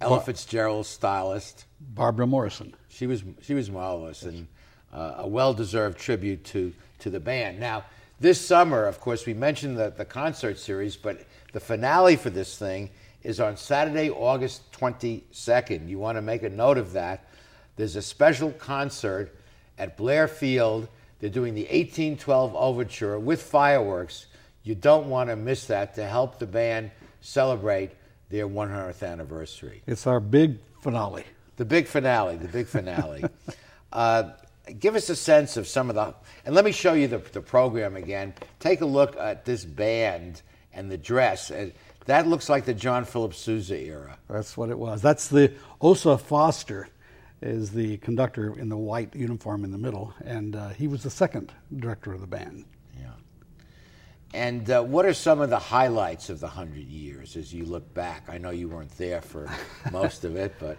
Ella 0.00 0.20
Fitzgerald's 0.20 0.88
stylist, 0.88 1.66
Barbara 1.80 2.26
Morrison. 2.26 2.74
She 2.88 3.06
was 3.06 3.22
she 3.40 3.54
was 3.54 3.70
marvelous 3.70 4.22
and 4.22 4.46
uh, 4.92 5.14
a 5.18 5.28
well-deserved 5.28 5.98
tribute 5.98 6.44
to 6.46 6.72
to 7.00 7.10
the 7.10 7.20
band. 7.20 7.58
Now, 7.58 7.84
this 8.20 8.40
summer, 8.40 8.86
of 8.86 9.00
course, 9.00 9.26
we 9.26 9.34
mentioned 9.34 9.76
the, 9.76 9.90
the 9.90 10.04
concert 10.04 10.58
series, 10.58 10.96
but 10.96 11.26
the 11.52 11.60
finale 11.60 12.16
for 12.16 12.30
this 12.30 12.56
thing 12.56 12.90
is 13.22 13.40
on 13.40 13.56
Saturday, 13.56 14.10
August 14.10 14.70
22nd. 14.72 15.88
You 15.88 15.98
want 15.98 16.16
to 16.16 16.22
make 16.22 16.42
a 16.42 16.48
note 16.48 16.78
of 16.78 16.92
that. 16.92 17.26
There's 17.76 17.96
a 17.96 18.02
special 18.02 18.52
concert 18.52 19.34
at 19.78 19.96
Blair 19.96 20.28
Field. 20.28 20.88
They're 21.18 21.30
doing 21.30 21.54
the 21.54 21.62
1812 21.62 22.54
Overture 22.54 23.18
with 23.18 23.42
fireworks. 23.42 24.26
You 24.64 24.74
don't 24.74 25.08
want 25.08 25.30
to 25.30 25.36
miss 25.36 25.66
that 25.66 25.94
to 25.96 26.06
help 26.06 26.38
the 26.38 26.46
band 26.46 26.90
celebrate 27.20 27.90
their 28.32 28.48
100th 28.48 29.06
anniversary. 29.06 29.82
It's 29.86 30.06
our 30.06 30.18
big 30.18 30.58
finale. 30.80 31.24
The 31.56 31.66
big 31.66 31.86
finale, 31.86 32.36
the 32.36 32.48
big 32.48 32.66
finale. 32.66 33.24
uh, 33.92 34.30
give 34.80 34.96
us 34.96 35.10
a 35.10 35.16
sense 35.16 35.58
of 35.58 35.68
some 35.68 35.90
of 35.90 35.94
the, 35.94 36.14
and 36.46 36.54
let 36.54 36.64
me 36.64 36.72
show 36.72 36.94
you 36.94 37.08
the, 37.08 37.18
the 37.18 37.42
program 37.42 37.94
again. 37.94 38.32
Take 38.58 38.80
a 38.80 38.86
look 38.86 39.16
at 39.18 39.44
this 39.44 39.66
band 39.66 40.40
and 40.72 40.90
the 40.90 40.96
dress. 40.96 41.50
And 41.50 41.72
that 42.06 42.26
looks 42.26 42.48
like 42.48 42.64
the 42.64 42.72
John 42.72 43.04
Philip 43.04 43.34
Sousa 43.34 43.78
era. 43.78 44.18
That's 44.30 44.56
what 44.56 44.70
it 44.70 44.78
was. 44.78 45.02
That's 45.02 45.28
the 45.28 45.52
Osa 45.82 46.16
Foster 46.16 46.88
is 47.42 47.70
the 47.70 47.98
conductor 47.98 48.58
in 48.58 48.70
the 48.70 48.76
white 48.76 49.14
uniform 49.14 49.64
in 49.64 49.72
the 49.72 49.78
middle, 49.78 50.14
and 50.24 50.56
uh, 50.56 50.68
he 50.70 50.86
was 50.86 51.02
the 51.02 51.10
second 51.10 51.52
director 51.76 52.12
of 52.12 52.20
the 52.20 52.26
band. 52.26 52.64
Yeah. 52.98 53.10
And 54.34 54.70
uh, 54.70 54.82
what 54.82 55.04
are 55.04 55.12
some 55.12 55.40
of 55.40 55.50
the 55.50 55.58
highlights 55.58 56.30
of 56.30 56.40
the 56.40 56.48
hundred 56.48 56.88
years 56.88 57.36
as 57.36 57.52
you 57.52 57.64
look 57.64 57.92
back? 57.92 58.24
I 58.28 58.38
know 58.38 58.50
you 58.50 58.68
weren't 58.68 58.96
there 58.96 59.20
for 59.20 59.50
most 59.92 60.24
of 60.24 60.36
it, 60.36 60.54
but 60.58 60.78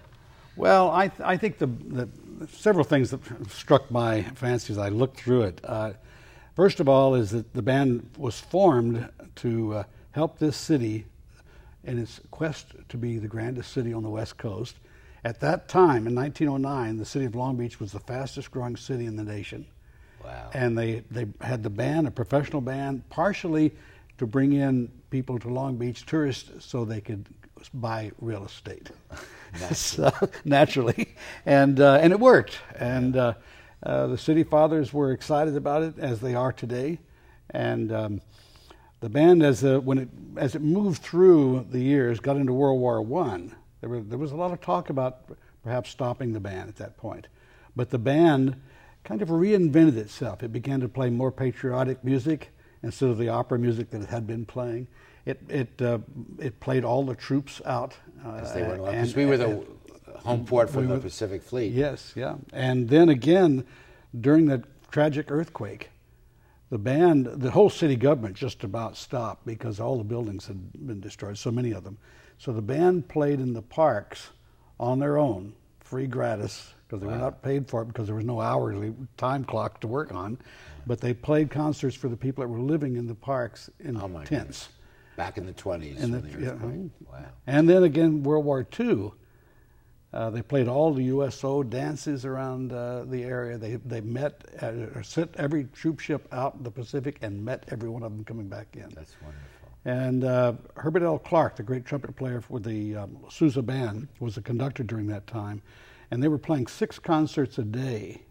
well, 0.55 0.91
I, 0.91 1.07
th- 1.07 1.21
I 1.21 1.37
think 1.37 1.57
the, 1.57 1.67
the, 1.67 2.09
several 2.51 2.83
things 2.83 3.11
that 3.11 3.21
struck 3.51 3.89
my 3.89 4.23
fancy 4.35 4.73
as 4.73 4.77
I 4.77 4.89
looked 4.89 5.19
through 5.19 5.43
it. 5.43 5.61
Uh, 5.63 5.93
first 6.55 6.79
of 6.79 6.87
all, 6.87 7.15
is 7.15 7.31
that 7.31 7.53
the 7.53 7.61
band 7.61 8.09
was 8.17 8.39
formed 8.39 9.09
to 9.37 9.73
uh, 9.73 9.83
help 10.11 10.37
this 10.39 10.57
city 10.57 11.05
in 11.83 11.99
its 11.99 12.21
quest 12.31 12.73
to 12.89 12.97
be 12.97 13.17
the 13.17 13.27
grandest 13.27 13.71
city 13.71 13.93
on 13.93 14.03
the 14.03 14.09
West 14.09 14.37
Coast. 14.37 14.75
At 15.23 15.39
that 15.39 15.67
time, 15.67 16.07
in 16.07 16.15
1909, 16.15 16.97
the 16.97 17.05
city 17.05 17.25
of 17.25 17.35
Long 17.35 17.55
Beach 17.55 17.79
was 17.79 17.91
the 17.91 17.99
fastest 17.99 18.51
growing 18.51 18.75
city 18.75 19.05
in 19.05 19.15
the 19.15 19.23
nation. 19.23 19.65
Wow. 20.23 20.49
And 20.53 20.77
they, 20.77 21.03
they 21.11 21.27
had 21.41 21.63
the 21.63 21.69
band, 21.69 22.07
a 22.07 22.11
professional 22.11 22.61
band, 22.61 23.07
partially 23.09 23.73
to 24.17 24.27
bring 24.27 24.53
in 24.53 24.91
people 25.09 25.39
to 25.39 25.49
Long 25.49 25.75
Beach, 25.77 26.05
tourists, 26.05 26.65
so 26.65 26.85
they 26.85 27.01
could 27.01 27.27
buy 27.73 28.11
real 28.19 28.45
estate. 28.45 28.89
naturally. 29.53 29.73
so, 29.75 30.11
naturally. 30.45 31.15
And, 31.45 31.79
uh, 31.79 31.95
and 31.95 32.13
it 32.13 32.19
worked. 32.19 32.57
And 32.75 33.15
uh, 33.15 33.33
uh, 33.83 34.07
the 34.07 34.17
city 34.17 34.43
fathers 34.43 34.93
were 34.93 35.11
excited 35.11 35.55
about 35.55 35.83
it, 35.83 35.99
as 35.99 36.19
they 36.19 36.35
are 36.35 36.51
today. 36.51 36.99
And 37.49 37.91
um, 37.91 38.21
the 39.01 39.09
band, 39.09 39.43
as, 39.43 39.63
a, 39.63 39.79
when 39.79 39.97
it, 39.97 40.09
as 40.37 40.55
it 40.55 40.61
moved 40.61 41.01
through 41.01 41.67
the 41.69 41.79
years, 41.79 42.19
got 42.19 42.37
into 42.37 42.53
World 42.53 42.79
War 42.79 43.01
One. 43.01 43.55
There, 43.81 43.89
were, 43.89 43.99
there 43.99 44.17
was 44.17 44.31
a 44.31 44.35
lot 44.35 44.53
of 44.53 44.61
talk 44.61 44.89
about 44.89 45.25
perhaps 45.63 45.89
stopping 45.89 46.31
the 46.31 46.39
band 46.39 46.69
at 46.69 46.77
that 46.77 46.97
point. 46.97 47.27
But 47.75 47.89
the 47.89 47.99
band 47.99 48.61
kind 49.03 49.21
of 49.21 49.29
reinvented 49.29 49.97
itself. 49.97 50.43
It 50.43 50.51
began 50.51 50.79
to 50.81 50.89
play 50.89 51.09
more 51.09 51.31
patriotic 51.31 52.03
music 52.03 52.49
instead 52.81 53.09
of 53.09 53.17
the 53.17 53.29
opera 53.29 53.59
music 53.59 53.89
that 53.91 54.01
it 54.01 54.09
had 54.09 54.25
been 54.27 54.45
playing. 54.45 54.87
It 55.25 55.41
it 55.49 55.81
uh, 55.81 55.99
it 56.39 56.59
played 56.59 56.83
all 56.83 57.03
the 57.03 57.15
troops 57.15 57.61
out. 57.65 57.95
Because 58.17 58.53
they 58.53 58.63
were 58.63 58.77
because 58.77 59.15
we 59.15 59.25
were 59.25 59.37
the 59.37 59.65
home 60.17 60.45
port 60.45 60.69
for 60.69 60.79
we 60.79 60.87
the 60.87 60.93
were- 60.95 60.99
Pacific 60.99 61.41
Fleet. 61.41 61.73
Yes, 61.73 62.13
yeah. 62.15 62.35
And 62.51 62.89
then 62.89 63.09
again, 63.09 63.65
during 64.19 64.45
that 64.47 64.63
tragic 64.91 65.31
earthquake, 65.31 65.89
the 66.69 66.77
band, 66.77 67.25
the 67.25 67.51
whole 67.51 67.69
city 67.69 67.95
government 67.95 68.35
just 68.35 68.63
about 68.63 68.97
stopped 68.97 69.45
because 69.45 69.79
all 69.79 69.97
the 69.97 70.03
buildings 70.03 70.47
had 70.47 70.87
been 70.87 70.99
destroyed, 70.99 71.37
so 71.37 71.51
many 71.51 71.71
of 71.71 71.83
them. 71.83 71.97
So 72.37 72.51
the 72.51 72.61
band 72.61 73.07
played 73.07 73.39
in 73.39 73.53
the 73.53 73.61
parks 73.61 74.29
on 74.79 74.99
their 74.99 75.17
own, 75.17 75.53
free 75.79 76.07
gratis, 76.07 76.72
because 76.87 77.01
they 77.01 77.07
were 77.07 77.17
not 77.17 77.41
paid 77.41 77.67
for 77.67 77.81
it 77.81 77.85
because 77.85 78.07
there 78.07 78.15
was 78.15 78.25
no 78.25 78.39
hourly 78.41 78.93
time 79.17 79.43
clock 79.43 79.79
to 79.81 79.87
work 79.87 80.13
on. 80.13 80.37
But 80.85 80.99
they 80.99 81.13
played 81.13 81.49
concerts 81.49 81.95
for 81.95 82.09
the 82.09 82.17
people 82.17 82.43
that 82.43 82.47
were 82.49 82.59
living 82.59 82.97
in 82.97 83.07
the 83.07 83.15
parks 83.15 83.69
in 83.79 83.97
Oh 83.97 84.07
tents. 84.07 84.29
goodness. 84.29 84.69
Back 85.15 85.37
in 85.37 85.45
the 85.45 85.53
20s. 85.53 86.01
And, 86.01 86.11
when 86.13 86.21
the, 86.23 86.37
the 86.37 86.41
yeah, 86.43 86.53
Wow. 87.11 87.25
and 87.47 87.69
then 87.69 87.83
again, 87.83 88.23
World 88.23 88.45
War 88.45 88.65
II, 88.79 89.11
uh, 90.11 90.29
they 90.29 90.41
played 90.41 90.67
all 90.67 90.93
the 90.93 91.05
USO 91.05 91.63
dances 91.63 92.25
around 92.25 92.71
uh, 92.73 93.03
the 93.05 93.23
area. 93.23 93.57
They 93.57 93.77
they 93.77 94.01
met, 94.01 94.43
at, 94.59 94.73
or 94.73 95.03
sent 95.03 95.35
every 95.37 95.65
troop 95.65 95.99
ship 95.99 96.27
out 96.31 96.55
in 96.55 96.63
the 96.63 96.71
Pacific 96.71 97.17
and 97.21 97.43
met 97.43 97.63
every 97.69 97.89
one 97.89 98.03
of 98.03 98.11
them 98.11 98.23
coming 98.23 98.47
back 98.47 98.67
in. 98.73 98.89
That's 98.93 99.15
wonderful. 99.21 99.49
And 99.85 100.23
uh, 100.23 100.53
Herbert 100.75 101.03
L. 101.03 101.17
Clarke, 101.19 101.55
the 101.55 101.63
great 101.63 101.85
trumpet 101.85 102.15
player 102.15 102.41
for 102.41 102.59
the 102.59 102.95
um, 102.95 103.17
Sousa 103.29 103.61
Band, 103.61 104.07
was 104.19 104.35
the 104.35 104.41
conductor 104.41 104.83
during 104.83 105.07
that 105.07 105.25
time. 105.27 105.61
And 106.13 106.21
they 106.21 106.27
were 106.27 106.37
playing 106.37 106.67
six 106.67 106.99
concerts 106.99 107.57
a 107.57 107.63
day. 107.63 108.21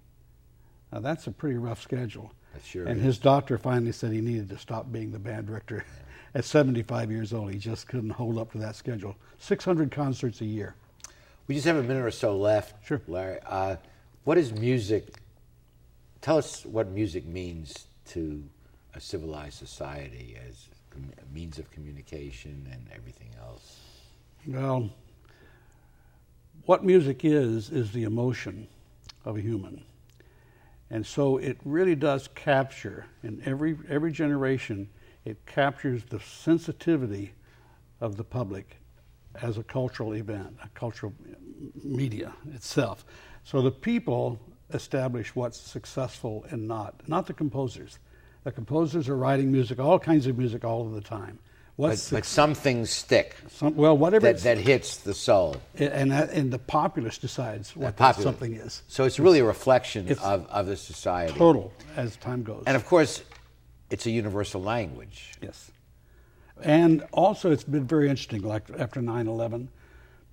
Now, 0.92 1.00
that's 1.00 1.26
a 1.26 1.32
pretty 1.32 1.56
rough 1.56 1.82
schedule. 1.82 2.32
Sure 2.64 2.86
and 2.86 2.98
is. 2.98 3.04
his 3.04 3.18
doctor 3.18 3.58
finally 3.58 3.90
said 3.90 4.12
he 4.12 4.20
needed 4.20 4.50
to 4.50 4.58
stop 4.58 4.92
being 4.92 5.10
the 5.10 5.18
band 5.18 5.48
director. 5.48 5.84
At 6.36 6.44
75 6.44 7.10
years 7.10 7.32
old, 7.32 7.52
he 7.52 7.58
just 7.58 7.88
couldn't 7.88 8.10
hold 8.10 8.38
up 8.38 8.52
to 8.52 8.58
that 8.58 8.76
schedule. 8.76 9.16
600 9.40 9.90
concerts 9.90 10.40
a 10.42 10.44
year. 10.44 10.76
We 11.48 11.56
just 11.56 11.66
have 11.66 11.74
a 11.74 11.82
minute 11.82 12.04
or 12.04 12.12
so 12.12 12.36
left. 12.36 12.86
Sure. 12.86 13.02
Larry, 13.08 13.40
uh, 13.44 13.74
what 14.22 14.38
is 14.38 14.52
music? 14.52 15.16
Tell 16.20 16.38
us 16.38 16.64
what 16.64 16.88
music 16.88 17.26
means 17.26 17.88
to 18.10 18.44
a 18.94 19.00
civilized 19.00 19.54
society 19.58 20.38
as 20.48 20.68
a 20.94 21.34
means 21.34 21.58
of 21.58 21.68
communication 21.72 22.64
and 22.70 22.86
everything 22.94 23.30
else. 23.40 23.80
Well, 24.46 24.88
what 26.64 26.84
music 26.84 27.24
is, 27.24 27.70
is 27.70 27.92
the 27.92 28.04
emotion 28.04 28.68
of 29.24 29.36
a 29.36 29.40
human. 29.40 29.84
And 30.90 31.06
so 31.06 31.38
it 31.38 31.58
really 31.64 31.94
does 31.94 32.28
capture, 32.34 33.06
in 33.22 33.42
every, 33.46 33.76
every 33.88 34.12
generation, 34.12 34.88
it 35.24 35.44
captures 35.46 36.04
the 36.04 36.20
sensitivity 36.20 37.32
of 38.00 38.16
the 38.16 38.24
public 38.24 38.76
as 39.40 39.56
a 39.56 39.62
cultural 39.62 40.14
event, 40.14 40.56
a 40.62 40.68
cultural 40.78 41.14
media 41.82 42.34
itself. 42.52 43.06
So 43.44 43.62
the 43.62 43.70
people 43.70 44.38
establish 44.74 45.34
what's 45.34 45.58
successful 45.58 46.44
and 46.50 46.68
not, 46.68 47.08
not 47.08 47.26
the 47.26 47.32
composers. 47.32 47.98
The 48.44 48.52
composers 48.52 49.08
are 49.08 49.16
writing 49.16 49.50
music, 49.50 49.78
all 49.78 49.98
kinds 49.98 50.26
of 50.26 50.36
music, 50.36 50.64
all 50.64 50.86
of 50.86 50.92
the 50.92 51.00
time. 51.00 51.38
What's 51.82 52.10
but, 52.10 52.18
but 52.18 52.24
some 52.24 52.54
things 52.54 52.90
stick. 52.90 53.34
Some, 53.48 53.74
well, 53.74 53.96
whatever 53.98 54.32
that, 54.32 54.38
that 54.42 54.58
hits 54.58 54.98
the 54.98 55.14
soul. 55.14 55.56
and 55.74 56.12
that, 56.12 56.30
and 56.30 56.52
the 56.52 56.58
populace 56.58 57.18
decides 57.18 57.74
what 57.74 57.96
that 57.96 58.14
something 58.14 58.54
is. 58.54 58.82
So 58.86 59.02
it's 59.04 59.18
really 59.18 59.40
a 59.40 59.44
reflection 59.44 60.06
It's 60.08 60.22
of, 60.22 60.46
of 60.46 60.66
the 60.66 60.76
society. 60.76 61.36
Total 61.36 61.72
as 61.96 62.16
time 62.16 62.44
goes. 62.44 62.62
And 62.68 62.76
of 62.76 62.86
course, 62.86 63.24
it's 63.90 64.06
a 64.06 64.12
universal 64.12 64.62
language. 64.62 65.32
Yes. 65.42 65.72
And 66.62 67.04
also, 67.10 67.50
it's 67.50 67.64
been 67.64 67.86
very 67.86 68.08
interesting, 68.08 68.42
like 68.42 68.62
after 68.78 69.02
9 69.02 69.26
11, 69.26 69.68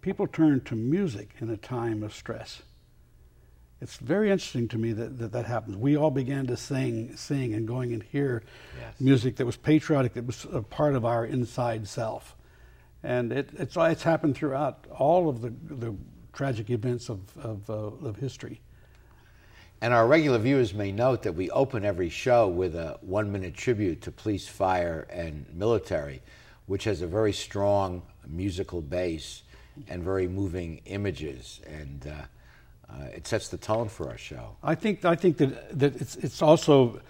people 0.02 0.28
turned 0.28 0.66
to 0.68 0.76
music 0.76 1.32
in 1.40 1.50
a 1.50 1.58
time 1.58 2.04
of 2.04 2.14
stress. 2.14 2.62
It's 3.82 3.96
very 3.98 4.30
interesting 4.30 4.68
to 4.70 4.78
me 4.78 4.92
that 4.94 5.18
that, 5.20 5.32
that 5.32 5.46
happens. 5.46 5.78
We 5.78 5.96
all 5.96 6.12
began 6.12 6.48
to 6.48 6.58
sing, 6.58 7.16
sing, 7.16 7.54
and 7.54 7.68
going 7.68 7.94
and 7.94 8.04
hear 8.04 8.44
music 9.00 9.38
that 9.38 9.46
was 9.46 9.56
patriotic, 9.56 10.14
that 10.14 10.26
was 10.26 10.46
a 10.52 10.62
part 10.62 10.96
of 10.96 11.06
our 11.06 11.26
inside 11.26 11.88
self. 11.88 12.36
And 13.04 13.32
it, 13.32 13.50
it's, 13.58 13.78
it's 13.78 14.04
happened 14.04 14.36
throughout 14.36 14.86
all 14.98 15.30
of 15.30 15.42
the, 15.42 15.54
the 15.70 15.96
tragic 16.34 16.70
events 16.70 17.10
of, 17.10 17.22
of, 17.38 17.70
uh, 17.70 18.08
of 18.08 18.18
history. 18.18 18.60
And 19.82 19.94
our 19.94 20.06
regular 20.08 20.40
viewers 20.40 20.74
may 20.74 20.92
note 20.92 21.24
that 21.24 21.36
we 21.36 21.50
open 21.52 21.86
every 21.86 22.10
show 22.10 22.50
with 22.50 22.76
a 22.76 22.98
one 23.00 23.32
minute 23.32 23.54
tribute 23.54 24.02
to 24.02 24.12
police, 24.12 24.46
fire, 24.46 25.08
and 25.10 25.46
military, 25.54 26.22
which 26.66 26.84
has 26.84 27.02
a 27.02 27.08
very 27.08 27.32
strong 27.32 28.02
musical 28.28 28.82
base 28.82 29.44
and 29.88 30.04
very 30.04 30.28
moving 30.28 30.82
images. 30.86 31.62
And 31.66 32.06
uh, 32.08 32.26
uh, 32.92 33.06
it 33.16 33.28
sets 33.28 33.50
the 33.50 33.58
tone 33.58 33.90
for 33.90 34.10
our 34.10 34.18
show. 34.18 34.56
I 34.64 34.76
think 34.76 35.06
I 35.06 35.16
think 35.16 35.38
that 35.38 35.80
that 35.80 36.02
it's 36.02 36.16
it's 36.18 36.42
also 36.42 37.02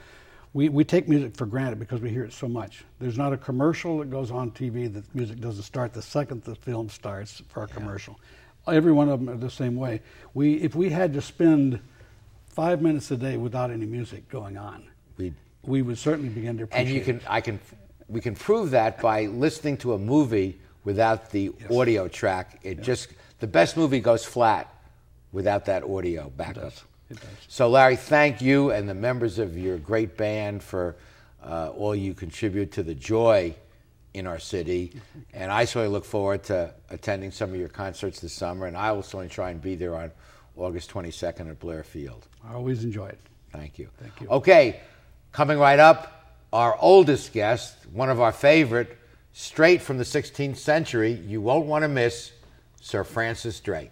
we, 0.53 0.67
we 0.67 0.83
take 0.83 1.07
music 1.07 1.35
for 1.35 1.45
granted 1.45 1.79
because 1.79 2.01
we 2.01 2.09
hear 2.09 2.23
it 2.23 2.33
so 2.33 2.47
much. 2.47 2.83
There's 2.99 3.17
not 3.17 3.33
a 3.33 3.37
commercial 3.37 3.99
that 3.99 4.09
goes 4.09 4.31
on 4.31 4.49
TV 4.51 4.91
that 4.91 5.13
music 5.13 5.39
doesn't 5.39 5.63
start 5.63 5.93
the 5.93 6.01
second 6.01 6.43
the 6.43 6.55
film 6.55 6.89
starts 6.89 7.43
for 7.49 7.63
a 7.63 7.67
commercial. 7.67 8.19
Every 8.67 8.91
one 8.91 9.09
of 9.09 9.19
them 9.19 9.29
are 9.29 9.37
the 9.37 9.49
same 9.49 9.75
way. 9.75 10.01
We 10.33 10.55
if 10.55 10.75
we 10.75 10.89
had 10.89 11.13
to 11.13 11.21
spend 11.21 11.79
five 12.47 12.81
minutes 12.81 13.09
a 13.11 13.17
day 13.17 13.37
without 13.37 13.71
any 13.71 13.85
music 13.85 14.27
going 14.29 14.57
on, 14.57 14.83
we 15.17 15.33
we 15.63 15.81
would 15.81 15.97
certainly 15.97 16.29
begin 16.29 16.57
to 16.57 16.63
appreciate. 16.63 16.87
And 16.87 16.95
you 16.95 17.01
can, 17.01 17.21
I 17.27 17.41
can, 17.41 17.59
we 18.07 18.21
can 18.21 18.35
prove 18.35 18.71
that 18.71 19.01
by 19.01 19.25
listening 19.25 19.77
to 19.77 19.93
a 19.93 19.97
movie 19.97 20.59
without 20.83 21.29
the 21.31 21.51
audio 21.69 22.07
track. 22.07 22.59
It 22.63 22.81
just, 22.81 23.09
the 23.39 23.47
best 23.47 23.77
movie 23.77 23.99
goes 23.99 24.23
flat 24.25 24.73
without 25.31 25.65
that 25.65 25.83
audio 25.83 26.31
backup. 26.35 26.73
It 27.09 27.19
does. 27.19 27.29
So, 27.47 27.69
Larry, 27.69 27.95
thank 27.95 28.41
you 28.41 28.71
and 28.71 28.87
the 28.87 28.93
members 28.93 29.39
of 29.39 29.57
your 29.57 29.77
great 29.77 30.17
band 30.17 30.61
for 30.61 30.95
uh, 31.43 31.71
all 31.75 31.95
you 31.95 32.13
contribute 32.13 32.71
to 32.73 32.83
the 32.83 32.95
joy 32.95 33.55
in 34.13 34.27
our 34.27 34.39
city. 34.39 34.93
And 35.33 35.51
I 35.51 35.65
certainly 35.65 35.93
look 35.93 36.05
forward 36.05 36.43
to 36.45 36.73
attending 36.89 37.31
some 37.31 37.51
of 37.51 37.55
your 37.55 37.69
concerts 37.69 38.19
this 38.19 38.33
summer. 38.33 38.65
And 38.65 38.75
I 38.75 38.91
will 38.91 39.03
certainly 39.03 39.29
try 39.29 39.51
and 39.51 39.61
be 39.61 39.75
there 39.75 39.95
on 39.95 40.11
August 40.57 40.91
22nd 40.91 41.49
at 41.49 41.59
Blair 41.59 41.83
Field. 41.83 42.27
I 42.45 42.55
always 42.55 42.83
enjoy 42.83 43.07
it. 43.07 43.19
Thank 43.51 43.79
you. 43.79 43.89
Thank 43.99 44.19
you. 44.19 44.27
Okay, 44.27 44.81
coming 45.31 45.57
right 45.59 45.79
up, 45.79 46.35
our 46.51 46.77
oldest 46.79 47.31
guest, 47.31 47.75
one 47.93 48.09
of 48.09 48.19
our 48.19 48.31
favorite, 48.31 48.97
straight 49.33 49.81
from 49.81 49.97
the 49.97 50.03
16th 50.03 50.57
century. 50.57 51.13
You 51.13 51.41
won't 51.41 51.67
want 51.67 51.83
to 51.83 51.87
miss 51.87 52.31
Sir 52.81 53.03
Francis 53.03 53.59
Drake. 53.59 53.91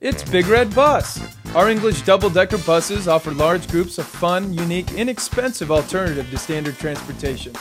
It's 0.00 0.22
Big 0.22 0.46
Red 0.46 0.74
Bus. 0.74 1.20
Our 1.54 1.68
English 1.68 2.00
double 2.02 2.30
decker 2.30 2.56
buses 2.56 3.06
offer 3.06 3.32
large 3.32 3.68
groups 3.68 3.98
a 3.98 4.02
fun, 4.02 4.54
unique, 4.54 4.92
inexpensive 4.92 5.70
alternative 5.70 6.30
to 6.30 6.38
standard 6.38 6.78
transportation. 6.78 7.52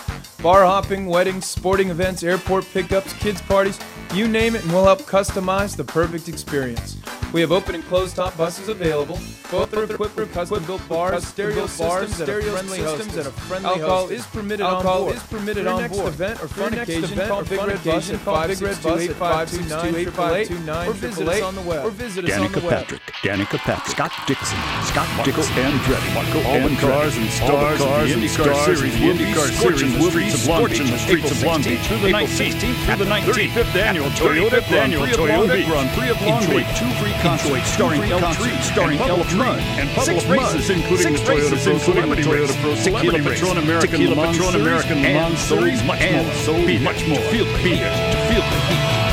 Bar 0.41 0.63
hopping, 0.63 1.07
weddings, 1.07 1.45
sporting 1.45 1.89
events, 1.89 2.23
airport 2.23 2.63
pickups, 2.71 3.11
kids' 3.11 3.41
parties 3.41 3.77
you 4.13 4.29
name 4.29 4.55
it, 4.55 4.63
and 4.63 4.71
we'll 4.71 4.85
help 4.85 5.01
customize 5.01 5.75
the 5.75 5.83
perfect 5.83 6.29
experience. 6.29 6.95
We 7.33 7.41
have 7.41 7.51
open 7.51 7.75
and 7.75 7.83
closed 7.83 8.15
top 8.15 8.37
buses 8.37 8.69
available. 8.69 9.19
Both 9.51 9.73
are 9.73 9.83
equipped 9.83 10.15
with 10.15 10.31
custom-built 10.31 10.87
bars, 10.87 11.25
stereo 11.25 11.65
systems, 11.65 12.15
stereo 12.15 12.51
friendly 12.51 12.77
systems, 12.77 13.17
and 13.17 13.25
a 13.25 13.31
friendly 13.31 13.69
Alcohol 13.69 14.09
is 14.09 14.23
permitted 14.27 14.63
Alcohol 14.63 14.97
on 14.97 15.05
board. 15.05 15.15
is 15.15 15.23
permitted 15.23 15.65
on 15.65 15.81
next 15.81 15.97
board. 15.97 16.13
event 16.13 16.43
or 16.43 16.47
fun 16.47 16.73
occasion, 16.77 17.17
call 17.17 17.43
Big 17.43 17.59
Red 17.59 17.83
Bus 17.83 18.11
at 18.11 18.19
562-852-9858 19.17 20.87
or 20.87 20.93
visit 20.93 21.27
us 21.27 21.41
on 21.41 21.55
the 21.55 21.61
web. 21.61 21.83
Or 21.83 21.89
visit 21.89 22.25
us 22.25 22.31
on 22.31 22.39
Danica 22.45 22.61
the 22.61 22.67
web. 22.67 22.69
Patrick, 22.69 23.01
Danica 23.23 23.57
Patrick, 23.57 23.89
Scott 23.89 24.11
Dixon, 24.27 24.59
Scott 24.85 25.25
Dixon, 25.25 25.55
Andretti, 25.57 26.13
all 26.45 26.69
the 26.69 26.75
cars 26.77 27.17
and 27.17 27.29
stars 27.31 27.81
of 27.81 27.89
the 27.89 28.13
IndyCar 28.13 28.53
Series, 28.65 28.93
the 28.93 29.09
IndyCar 29.09 29.49
Series 29.49 29.97
will 29.97 30.13
be 30.13 30.29
scorching 30.29 30.85
the 30.93 30.97
streets 30.99 31.31
of 31.31 31.41
Long 31.41 31.63
Beach 31.63 31.81
through 31.87 31.97
the 32.05 32.11
19th 32.13 32.61
through 32.61 32.97
the 32.97 33.05
35th 33.05 33.73
annual 33.73 34.09
Toyota 34.11 34.61
Grand 34.69 34.93
Prix 34.93 36.09
of 36.09 36.21
Long 36.21 36.45
Beach. 36.45 36.53
Enjoy 36.53 36.61
two 36.77 36.91
free 37.01 37.17
concerts 37.25 37.67
starring 37.73 38.01
L3, 38.01 38.61
starring 38.61 38.99
L3, 38.99 39.38
and 39.47 39.89
Puddle 39.91 40.17
of 40.17 40.27
Mudd, 40.29 40.55
including 40.69 41.13
the 41.13 41.19
Toyota 41.19 41.63
Pro 41.63 41.77
Celebrity 41.77 42.23
Race, 42.29 42.83
Tequila 42.83 43.19
Patron 43.19 43.57
American 43.57 44.09
Le 44.09 44.15
Mans 44.15 44.37
Patron 44.37 44.61
American 44.61 44.97
Le 44.97 45.13
Mans 45.13 45.39
Series, 45.39 45.83
much 45.83 46.11
more, 46.11 46.33
so 46.33 46.57
much 46.57 47.07
more. 47.07 47.19
Feel 47.31 47.45
the 47.45 47.57
heat, 47.57 47.79
to 47.79 48.17
feel 48.27 48.41
the 48.41 48.59
heat. 48.67 49.08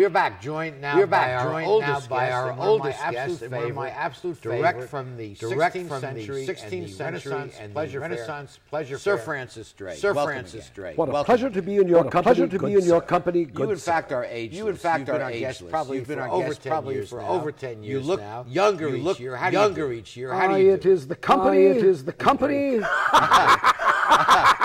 We 0.00 0.06
are 0.06 0.08
back, 0.08 0.40
joined 0.40 0.80
now 0.80 0.96
We 0.96 1.02
are 1.02 1.06
by 1.06 1.26
back, 1.26 1.44
our 1.44 1.52
joined 1.52 1.66
oldest 1.66 2.08
now 2.08 2.16
by 2.16 2.24
guest, 2.24 2.32
our 2.32 2.48
and 2.48 2.58
one 2.58 2.66
my 2.66 2.70
oldest 2.72 2.98
guest, 3.10 3.42
and 3.42 3.52
one 3.52 3.64
of 3.66 3.74
my 3.74 3.90
absolute 3.90 4.40
direct 4.40 4.64
favorite, 4.78 4.88
from 4.88 5.16
the 5.18 5.34
direct 5.34 5.76
16th 5.76 5.88
from 5.88 6.00
the 6.00 6.00
century, 6.00 6.46
16th 6.46 6.72
and 6.72 6.82
the 6.82 6.88
century 6.88 7.32
and 7.34 7.52
the 7.52 7.74
pleasure 7.74 8.00
Renaissance 8.00 8.56
fair. 8.56 8.62
pleasure 8.70 8.96
Sir. 8.96 9.18
Francis 9.18 9.72
Drake. 9.72 9.98
Sir 9.98 10.14
Welcome 10.14 10.32
Francis 10.32 10.60
again. 10.60 10.72
Drake. 10.74 10.96
What 10.96 11.10
a 11.10 11.12
Welcome 11.12 11.26
pleasure 11.26 11.50
to 11.50 11.60
be 11.60 11.76
in 11.76 11.86
your 11.86 12.04
company, 12.04 12.22
pleasure 12.22 12.48
to 12.48 12.58
be 12.58 12.72
in 12.76 12.84
your 12.86 13.02
company. 13.02 13.44
Good 13.44 13.66
You, 13.66 13.72
in 13.72 13.76
fact, 13.76 14.10
are 14.12 14.24
ageless. 14.24 14.56
You, 14.56 14.68
in 14.68 14.76
fact, 14.76 15.04
been 15.04 15.16
are 15.16 15.22
our 15.22 15.32
guest 15.32 15.58
ageless. 15.58 15.70
probably 15.70 15.98
You've 15.98 16.08
been 16.08 16.16
for 16.16 16.24
our 16.24 16.30
over 16.30 16.48
guest 16.48 16.62
10 16.62 16.70
probably 16.70 16.94
years 16.94 17.10
for 17.10 17.20
now. 17.20 17.28
over 17.28 17.52
10 17.52 17.82
years 17.82 17.86
You 17.92 18.00
look 18.00 18.20
now. 18.20 18.46
younger 18.48 18.88
You 18.88 19.10
each 19.10 19.20
year. 19.20 19.36
How 19.36 19.50
do 19.50 19.56
you 19.56 19.62
younger 19.62 19.88
do? 19.88 19.92
each 19.92 20.16
year. 20.16 20.32
How 20.32 20.48
do 20.48 20.62
you 20.62 20.72
it 20.72 20.80
do? 20.80 20.92
is 20.92 21.08
the 21.08 21.16
company. 21.16 21.64
It 21.64 21.84
is 21.84 22.06
the 22.06 22.14
company. 22.14 22.80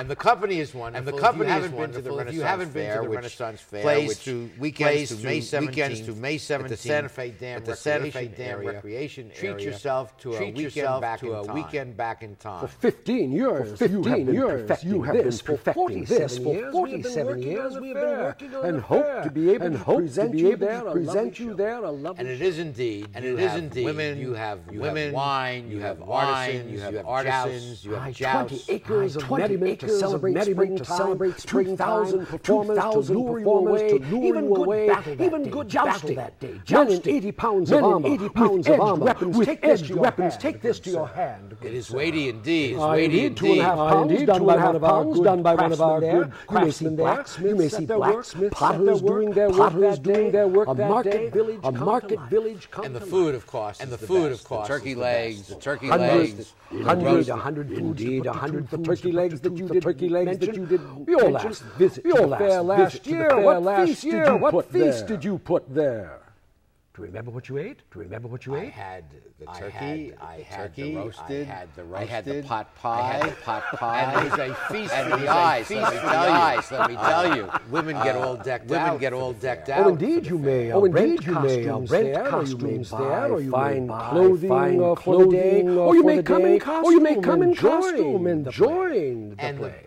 And 0.00 0.08
the 0.08 0.16
company 0.16 0.60
is 0.60 0.74
wonderful. 0.74 1.06
And 1.08 1.16
the 1.16 1.20
company 1.20 1.44
is 1.50 1.52
haven't 1.52 1.76
been 1.76 1.92
to 1.92 2.00
the 2.00 2.10
wonderful. 2.10 2.28
If 2.28 2.34
you 2.34 2.40
haven't 2.42 2.72
been 2.72 2.96
to 2.96 3.02
the 3.02 3.08
Renaissance 3.10 3.60
Fair, 3.60 3.82
plays 3.82 4.08
which 4.08 4.18
through 4.18 4.48
plays 4.48 4.58
weekends 4.58 5.08
to 5.16 5.24
May 5.26 5.38
17th, 5.40 5.66
weekends 5.66 6.00
to 6.06 6.14
May 6.14 6.34
at 6.36 6.68
the 6.68 6.76
Santa 6.76 7.08
Fe 7.10 7.30
Dam 7.30 7.56
at 7.58 7.64
the 7.66 7.76
Santa 7.76 8.10
Fe 8.10 8.28
Recreation 8.28 8.34
Dam 8.38 8.48
area. 8.58 8.72
Recreation 8.72 9.30
Treat 9.34 9.48
area. 9.50 9.64
yourself 9.66 10.16
to 10.18 10.34
a 10.36 10.50
weekend 10.52 11.00
back 11.02 11.20
to 11.20 11.26
in 11.32 11.38
a 11.38 11.44
time. 11.44 11.54
weekend 11.54 11.96
back 11.98 12.22
in 12.22 12.36
time. 12.36 12.60
For 12.62 12.68
15 12.68 13.32
years, 13.32 13.78
For 13.78 13.84
you 13.86 14.02
have 14.04 14.26
been 14.26 14.34
years, 14.34 14.62
perfecting 14.62 14.90
you 14.90 15.02
have 15.02 15.16
this, 15.16 15.42
been 15.42 15.56
perfecting 15.58 15.84
perfecting 15.84 16.04
this 16.04 16.18
this. 16.34 16.38
for 16.38 16.54
For 16.54 16.72
47 16.72 16.72
47 16.72 17.42
years. 17.42 17.52
years, 17.52 17.74
We 17.74 17.80
we 17.80 17.88
have 17.88 17.96
have 17.96 18.02
been 18.02 18.10
been 18.10 18.24
working 18.24 18.52
working 18.52 18.54
on 18.54 18.60
on 18.62 18.68
and 18.68 18.78
the 18.78 18.82
hope 18.82 19.04
fair. 19.04 19.22
to 19.24 19.30
be 19.30 19.50
able 19.50 19.66
And 19.66 19.74
to 19.76 19.84
hope 19.84 19.96
to 19.98 20.02
present 20.02 20.32
be 20.32 20.38
you 20.38 20.46
able 20.52 20.58
to 20.58 20.66
there 20.66 20.80
present 20.92 21.38
you 21.38 21.54
there 21.54 21.84
a 21.84 21.90
lovely 21.90 22.20
And 22.20 22.28
it 22.28 22.38
show. 22.38 22.44
is 22.44 22.58
indeed. 22.58 23.08
And 23.14 23.24
you 23.24 23.36
it 23.36 23.40
is 23.40 23.50
have 23.50 23.58
indeed. 23.58 23.84
Women, 23.84 24.18
You 24.18 24.34
have 24.34 24.60
wine. 25.12 25.70
you 25.70 25.80
have 25.80 25.98
wine, 25.98 26.68
you, 26.70 26.80
have 26.80 26.96
artisans, 27.06 27.84
you 27.84 27.92
have 27.92 28.10
have 28.10 28.50
wine, 28.50 28.54
to 29.90 29.98
celebrate 29.98 30.34
Medibrook, 30.34 30.76
to 30.78 30.84
celebrate 30.84 31.40
springtime, 31.40 32.06
2,000 32.06 32.26
performers, 32.26 32.76
2,000 32.76 33.14
to 33.14 33.20
lure 33.20 33.38
you 33.40 33.50
away, 33.50 33.98
to 33.98 34.04
lure 34.06 34.24
even 34.24 34.48
good 34.48 34.58
away, 34.58 34.86
battle 34.88 35.22
even 35.22 35.50
good 35.50 35.68
jousting. 35.68 36.16
that 36.16 36.38
day, 36.40 36.60
jousting, 36.64 37.14
80 37.16 37.32
pounds 37.32 37.70
of 37.72 37.84
armor, 37.84 38.08
80 38.08 38.28
pounds 38.30 38.68
of 38.68 38.80
armor, 38.80 39.04
weapons, 39.04 39.36
with 39.36 39.48
take 39.48 39.64
edged 39.64 39.90
weapons, 39.90 40.36
take 40.36 40.62
this 40.62 40.80
to 40.80 40.90
your 40.90 41.08
hand. 41.08 41.56
It 41.62 41.74
is 41.74 41.90
weighty 41.90 42.28
indeed. 42.28 42.74
It's 42.74 42.82
weighty 42.82 43.26
indeed. 43.26 43.36
Two 43.36 43.52
and 43.52 43.60
a 43.60 43.64
half 43.64 43.76
pounds, 43.76 44.22
done 44.24 44.46
by 44.46 44.56
one 44.56 44.76
of 44.76 44.84
our 44.84 45.04
good 45.04 45.24
done 45.24 45.42
by 45.42 45.54
one 45.54 45.72
of 45.72 45.80
our 45.80 46.00
good 46.00 46.32
craftsmen 46.46 46.96
there. 46.96 47.24
You 47.40 47.56
may 47.56 47.68
see 47.68 47.86
blacksmiths, 47.86 48.58
potters 48.58 49.02
doing 49.02 49.30
their 49.30 49.50
work 49.50 49.74
that 49.74 50.02
day, 50.02 50.30
a 50.30 50.48
market 50.74 51.32
village, 51.32 51.60
a 51.62 51.72
market 51.72 52.20
village, 52.28 52.68
and 52.82 52.94
the 52.94 53.00
food, 53.00 53.34
of 53.34 53.46
course, 53.46 53.80
and 53.80 53.90
the 53.90 53.98
food, 53.98 54.32
of 54.32 54.44
course, 54.44 54.68
turkey 54.68 54.94
legs, 54.94 55.48
the 55.48 55.56
turkey 55.56 55.88
legs 55.88 56.54
hundred, 56.82 57.28
a 57.28 57.36
hundred 57.36 57.72
indeed, 57.72 58.26
a 58.26 58.32
hundred 58.32 58.70
the 58.70 58.78
turkey 58.78 59.12
legs 59.12 59.40
that 59.40 59.56
you 59.56 59.68
did, 59.68 59.82
turkey 59.82 60.08
legs 60.08 60.38
that 60.38 60.54
you 60.54 60.66
did. 60.66 60.80
Your 61.06 61.30
last 61.30 61.62
visit, 61.78 62.04
your 62.04 62.26
last 62.26 63.06
year, 63.06 64.36
what 64.36 64.70
feast 64.70 65.06
did 65.06 65.24
you 65.24 65.38
put 65.38 65.72
there? 65.72 66.19
Do 66.92 67.02
you 67.02 67.06
remember 67.06 67.30
what 67.30 67.48
you 67.48 67.58
ate? 67.58 67.78
Do 67.92 68.00
you 68.00 68.00
remember 68.00 68.26
what 68.26 68.44
you 68.46 68.56
I 68.56 68.62
ate? 68.62 68.72
Had 68.72 69.04
I 69.46 69.58
turkey, 69.60 69.76
had 69.76 69.96
the 69.96 70.24
I 70.24 70.36
turkey. 70.36 70.46
Had 70.50 70.74
the 70.74 70.96
roasted, 70.96 71.48
I 71.48 71.54
had 71.54 71.74
the 71.76 71.84
roasted. 71.84 72.08
I 72.08 72.12
had 72.12 72.24
the 72.24 72.42
pot 72.42 72.74
pie. 72.74 72.98
I 72.98 73.02
had 73.02 73.30
the 73.30 73.36
pot 73.42 73.64
pie. 73.74 74.00
and 74.00 74.26
it 74.26 74.30
was 74.30 74.40
a 74.40 74.54
feast 74.72 74.92
and 74.92 75.12
for 75.12 75.18
the 75.18 75.28
eyes. 75.28 75.70
Let 75.70 75.92
me 75.92 76.00
tell 76.00 76.26
you. 76.26 76.34
Eyes, 76.34 76.72
let 76.72 76.90
me 76.90 76.96
tell 76.96 77.36
you. 77.36 77.50
Women 77.70 77.94
get 78.02 78.16
all 78.16 78.36
decked 78.36 78.66
women 78.66 78.82
out. 78.82 78.86
Women 78.86 79.00
get 79.00 79.12
all 79.12 79.32
decked 79.34 79.68
out. 79.68 79.86
Oh, 79.86 79.90
indeed 79.90 80.26
you 80.26 80.38
may. 80.38 80.72
Oh, 80.72 80.80
oh 80.80 80.84
indeed 80.86 81.24
you 81.24 81.38
may. 81.38 81.64
Rent 81.64 82.26
costumes 82.26 82.90
there, 82.90 83.32
or 83.32 83.40
you 83.40 83.52
may 83.52 83.80
buy 83.80 84.08
clothing, 84.10 84.48
fine 84.48 84.96
clothing, 84.96 85.68
or 85.70 85.94
you 85.94 86.02
may 86.02 86.22
come 86.24 86.44
in 86.44 86.58
costume. 86.58 86.84
Or 86.84 86.92
you 86.92 87.00
may 87.00 87.20
come 87.20 87.42
in 87.42 87.54
costume 87.54 88.26
and 88.26 88.50
join 88.50 89.30
the 89.36 89.54
play. 89.56 89.86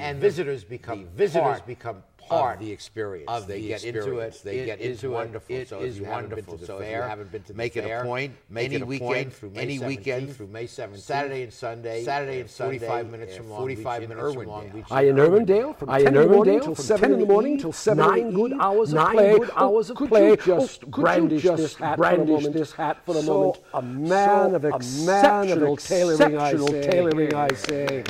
And 0.00 0.20
visitors 0.20 0.62
become 0.62 1.08
visitors 1.16 1.60
become 1.62 2.04
part 2.28 2.54
of 2.54 2.66
the 2.66 2.72
experience. 2.72 3.28
Of 3.28 3.46
they 3.46 3.60
the 3.60 3.68
get 3.68 3.84
experience. 3.84 4.06
into 4.06 4.18
it. 4.18 4.40
They 4.44 4.58
it 4.58 4.66
get 4.66 4.80
into 4.80 5.10
wonderful. 5.10 5.56
it. 5.56 5.68
So 5.68 5.80
is 5.80 6.00
wonderful. 6.00 6.58
so 6.58 6.78
fair, 6.78 6.86
if 6.86 7.04
you 7.04 7.08
haven't 7.08 7.32
been 7.32 7.42
to 7.42 7.52
the 7.52 7.56
make 7.56 7.74
fair, 7.74 7.98
it 7.98 8.00
a 8.00 8.04
point. 8.04 8.34
Make 8.50 8.66
any 8.66 8.76
it 8.76 8.82
a 8.82 8.86
weekend 8.86 9.08
point 9.08 9.32
through 9.34 9.50
May 9.50 9.60
any 9.60 9.78
17th, 9.78 9.86
weekend 9.86 10.36
through 10.36 10.46
May 10.48 10.64
17th, 10.66 10.98
Saturday 10.98 11.42
and 11.42 11.52
Sunday. 11.52 12.04
Saturday 12.04 12.40
and 12.40 12.50
Sunday. 12.50 12.78
45 12.78 13.10
minutes 13.10 13.36
from 13.36 13.50
Long 13.50 13.58
45 13.60 14.00
Beach 14.00 14.08
minutes 14.08 14.34
from 14.34 14.46
Long 14.46 14.68
Beach. 14.68 14.84
I 14.90 15.02
in 15.02 15.16
Irwindale 15.16 15.76
from 15.76 15.90
I 15.90 16.02
10 16.02 16.16
in 16.16 16.28
Irwindale 16.28 16.62
till 16.62 16.74
7 16.74 17.12
in 17.12 17.20
the 17.20 17.26
morning 17.26 17.58
till 17.58 17.72
7 17.72 18.06
nine 18.06 18.32
good 18.32 18.52
hours 18.54 18.92
of 18.92 19.10
play. 19.10 19.38
Good 19.38 19.50
oh, 19.56 19.76
hours 19.76 19.90
of 19.90 19.96
play. 19.96 20.30
Oh, 20.32 20.36
just 20.36 20.90
brandish 20.90 21.42
this 21.42 21.76
hat. 22.72 22.98
For 23.04 23.16
a 23.16 23.22
moment. 23.22 23.58
A 23.72 23.82
man 23.82 24.54
of 24.54 24.64
exceptional 24.64 25.76
tailoring. 25.76 27.34
I 27.34 27.48
say. 27.54 28.02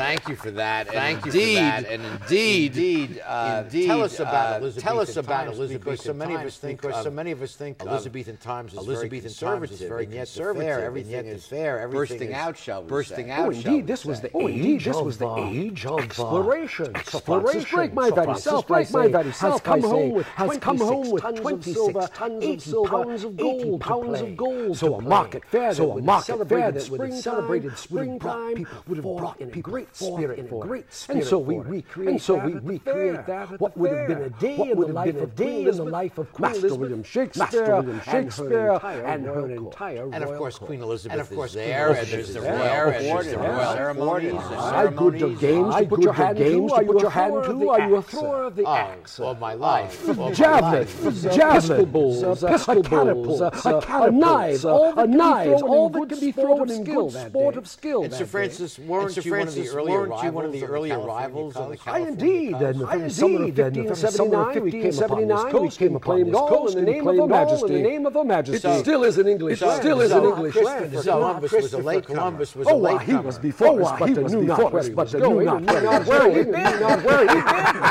Thank 0.00 0.28
you 0.28 0.36
for 0.36 0.50
that. 0.52 0.88
Thank 0.88 1.26
you 1.26 1.32
for 1.32 1.38
that. 1.38 1.84
And 1.84 2.02
indeed, 2.04 2.76
indeed, 2.76 3.22
uh, 3.24 3.62
indeed 3.64 3.86
tell 3.86 4.02
us 4.02 4.18
uh, 4.18 4.22
about 4.22 4.54
uh, 4.54 4.58
Elizabeth. 4.58 4.84
Tell 4.84 5.00
us 5.00 5.16
about 5.16 5.46
Elizabeth 5.48 5.84
because 5.84 6.02
so 6.02 6.14
many 6.14 6.34
of 6.34 6.40
us 6.40 6.56
think 6.56 6.80
because 6.80 7.04
so 7.04 7.10
many 7.10 7.30
of 7.32 7.42
us 7.42 7.54
think 7.54 7.82
Elizabethan 7.82 8.36
times 8.38 8.72
is 8.72 8.78
Elizabethan 8.78 9.28
conservative, 9.28 9.68
times 9.68 9.80
is 9.82 9.88
very 9.88 10.06
conservative, 10.06 10.62
fair, 10.68 10.84
everything 10.84 11.12
yet 11.12 11.26
is 11.26 11.46
fair, 11.46 11.80
everything 11.80 11.98
bursting 11.98 12.28
is 12.30 12.34
out, 12.34 12.56
shall 12.56 12.82
we 12.82 12.88
bursting 12.88 13.26
say. 13.26 13.30
out. 13.32 13.48
Oh, 13.48 13.50
indeed, 13.50 13.86
this 13.86 14.04
was 14.06 14.20
the 14.20 14.30
oh, 14.32 14.46
indeed, 14.46 14.80
this 14.80 14.96
was 14.96 15.18
the 15.18 15.34
age 15.36 15.86
of 15.86 16.00
exploration. 16.00 16.96
Exploration. 16.96 17.76
break 17.76 17.92
my 17.92 18.10
very 18.10 18.36
self, 18.36 18.66
break 18.66 18.90
my 18.90 19.08
very 19.08 19.32
self, 19.32 19.62
come 19.62 19.82
home 19.82 20.10
with 20.12 20.26
has 20.28 20.56
come 20.58 20.78
home 20.78 21.10
with 21.10 21.22
twenty 21.36 21.74
silver, 21.74 22.08
eighty 22.40 22.72
pounds 22.86 23.24
of 23.24 23.36
gold, 23.36 23.80
pounds 23.82 24.20
of 24.20 24.36
gold. 24.36 24.76
So 24.78 24.94
a 24.94 25.02
market 25.02 25.44
fair, 25.44 25.74
so 25.74 25.98
a 25.98 26.02
market 26.02 26.48
fair 26.48 26.72
that 26.72 26.88
would 26.88 27.12
celebrated 27.12 27.76
springtime 27.76 28.66
would 28.86 28.96
have 28.96 29.04
brought 29.04 29.40
in 29.40 29.50
people. 29.50 29.70
Great 29.70 29.89
spirit 29.92 30.38
in 30.38 30.48
for 30.48 30.64
great 30.64 30.92
spirit 30.92 31.20
And 31.20 31.28
so 31.28 31.38
we 31.38 31.58
recreate 31.58 32.10
and 32.10 32.22
so 32.22 32.34
we 32.36 32.54
recreate 32.54 33.26
that 33.26 33.60
what 33.60 33.76
would 33.76 33.92
have 33.92 34.08
been 34.08 34.22
a 34.22 34.30
day 34.30 34.70
in 34.70 34.78
the 34.78 34.86
life 34.86 35.16
of 35.16 35.36
Queen 35.36 35.68
in 35.68 35.76
the 35.76 35.84
life 35.84 36.18
of 36.18 36.32
Queen 36.32 36.52
Master 36.52 36.74
William 36.74 37.02
Shakespeare, 37.02 37.44
Master 37.44 37.76
William 37.76 38.00
Shakespeare 38.02 38.80
and 38.82 39.26
her 39.26 39.50
entire 39.50 40.12
And 40.12 40.24
of 40.24 40.36
course 40.36 40.58
Queen 40.58 40.82
Elizabeth 40.82 41.12
and 41.12 41.20
of 41.20 41.30
course 41.30 41.54
there 41.54 41.92
and 41.92 42.08
there's 42.08 42.34
the 42.34 42.40
royal 42.40 43.72
ceremonies. 43.74 44.34
I 44.34 44.86
good 44.88 45.18
to 45.18 45.36
games 45.36 45.74
I 45.74 45.84
put 45.84 46.02
your 46.02 46.12
hand 46.12 46.36
to? 46.38 46.44
Are 46.72 46.82
you 46.82 46.98
a 46.98 47.10
hand 47.10 47.32
to? 47.32 47.68
Are 47.70 47.88
you 47.88 47.96
a 47.96 48.02
thrower 48.02 48.44
of 48.44 48.56
the 48.56 48.64
oh, 48.64 48.74
axe? 48.74 49.18
Of 49.20 49.40
my 49.40 49.54
life. 49.54 50.06
javelins, 50.34 51.22
javelin, 51.22 51.90
balls, 51.90 52.44
pistol 52.44 52.82
balls, 52.82 53.40
a 53.40 54.10
knife, 54.10 54.64
all 54.64 55.88
that 55.90 56.08
can 56.08 56.20
be 56.20 56.32
thrown 56.32 56.70
in 56.70 56.84
skill. 56.84 57.10
sport 57.10 57.56
of 57.56 57.68
skill. 57.68 58.04
And 58.04 58.12
Sir 58.12 58.26
Francis, 58.26 58.78
weren't 58.78 59.24
you 59.24 59.32
one 59.32 59.48
of 59.48 59.54
the 59.54 59.66
early 59.80 59.92
weren't 59.92 60.22
you 60.22 60.32
one 60.32 60.44
of 60.44 60.52
the 60.52 60.64
early 60.64 60.90
arrivals 60.90 61.56
of 61.56 61.70
the 61.70 61.76
California 61.76 62.52
Cubs? 62.52 62.82
I 62.82 62.96
indeed. 62.96 63.12
Summer 63.12 63.44
of 63.44 64.56
1579, 64.56 65.62
we 65.62 65.70
came 65.70 65.96
upon 65.96 66.24
this 66.24 66.34
coast, 66.34 66.76
and 66.76 66.88
in 66.88 66.94
the 66.94 67.00
name 67.02 67.08
of 67.08 67.18
a 67.18 67.28
Majesty. 67.28 67.66
In 67.76 67.82
the 67.82 67.88
name 67.88 68.06
of 68.06 68.14
Her 68.14 68.24
Majesty. 68.24 68.68
It 68.68 68.80
still 68.80 69.04
is 69.04 69.18
an 69.18 69.28
English 69.28 69.60
land. 69.60 69.78
It 69.78 69.80
still 69.82 70.00
is 70.00 70.12
an 70.12 70.24
English 70.24 70.56
land. 70.56 70.92
Columbus 70.92 71.52
was 71.52 71.72
a 71.72 71.78
late 71.78 72.06
Columbus 72.06 72.56
was 72.56 72.66
a 72.66 72.70
oh, 72.70 72.78
late 72.78 72.94
Oh, 72.94 72.98
he 72.98 73.14
was 73.16 73.38
before 73.38 73.82
us, 73.82 73.98
but 73.98 74.10
knew 74.10 74.42
not 74.42 74.72
where 74.72 74.82
he 74.82 74.90
was 74.90 75.12
going. 75.12 75.44
Not 75.44 76.06
where 76.06 76.30
he 76.30 76.44
been. 76.44 77.89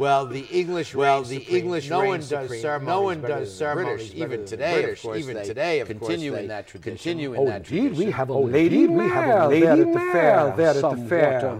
Well, 0.00 0.24
the 0.24 0.46
English 0.46 0.94
well, 0.94 1.22
the 1.22 1.40
supreme. 1.40 1.58
English 1.58 1.90
no 1.90 2.06
one 2.06 2.20
does 2.20 2.30
ceremonies. 2.62 2.88
No 2.88 3.02
one 3.02 3.20
does 3.20 3.54
ceremonies 3.54 4.14
even 4.14 4.46
today. 4.46 4.80
British, 4.80 5.00
of 5.00 5.02
course, 5.02 5.18
even 5.18 5.44
today, 5.44 5.80
of 5.80 5.88
continue 5.88 6.30
course, 6.30 6.40
in 6.40 6.48
that 6.48 6.66
tradition. 6.68 6.92
Continue 6.92 7.34
in 7.34 7.40
oh, 7.40 7.44
that 7.44 7.64
tradition. 7.64 7.98
we 7.98 8.10
have 8.10 8.30
a 8.30 8.32
oh, 8.32 8.40
lady, 8.40 8.86
we 8.86 9.06
have 9.08 9.42
a 9.42 9.48
lady 9.48 9.60
there 9.66 9.72
at 9.72 9.92
the 9.92 10.00
fair. 10.00 10.54
There 10.56 10.68
at 10.68 10.74
the 10.80 10.96
fair, 11.06 11.58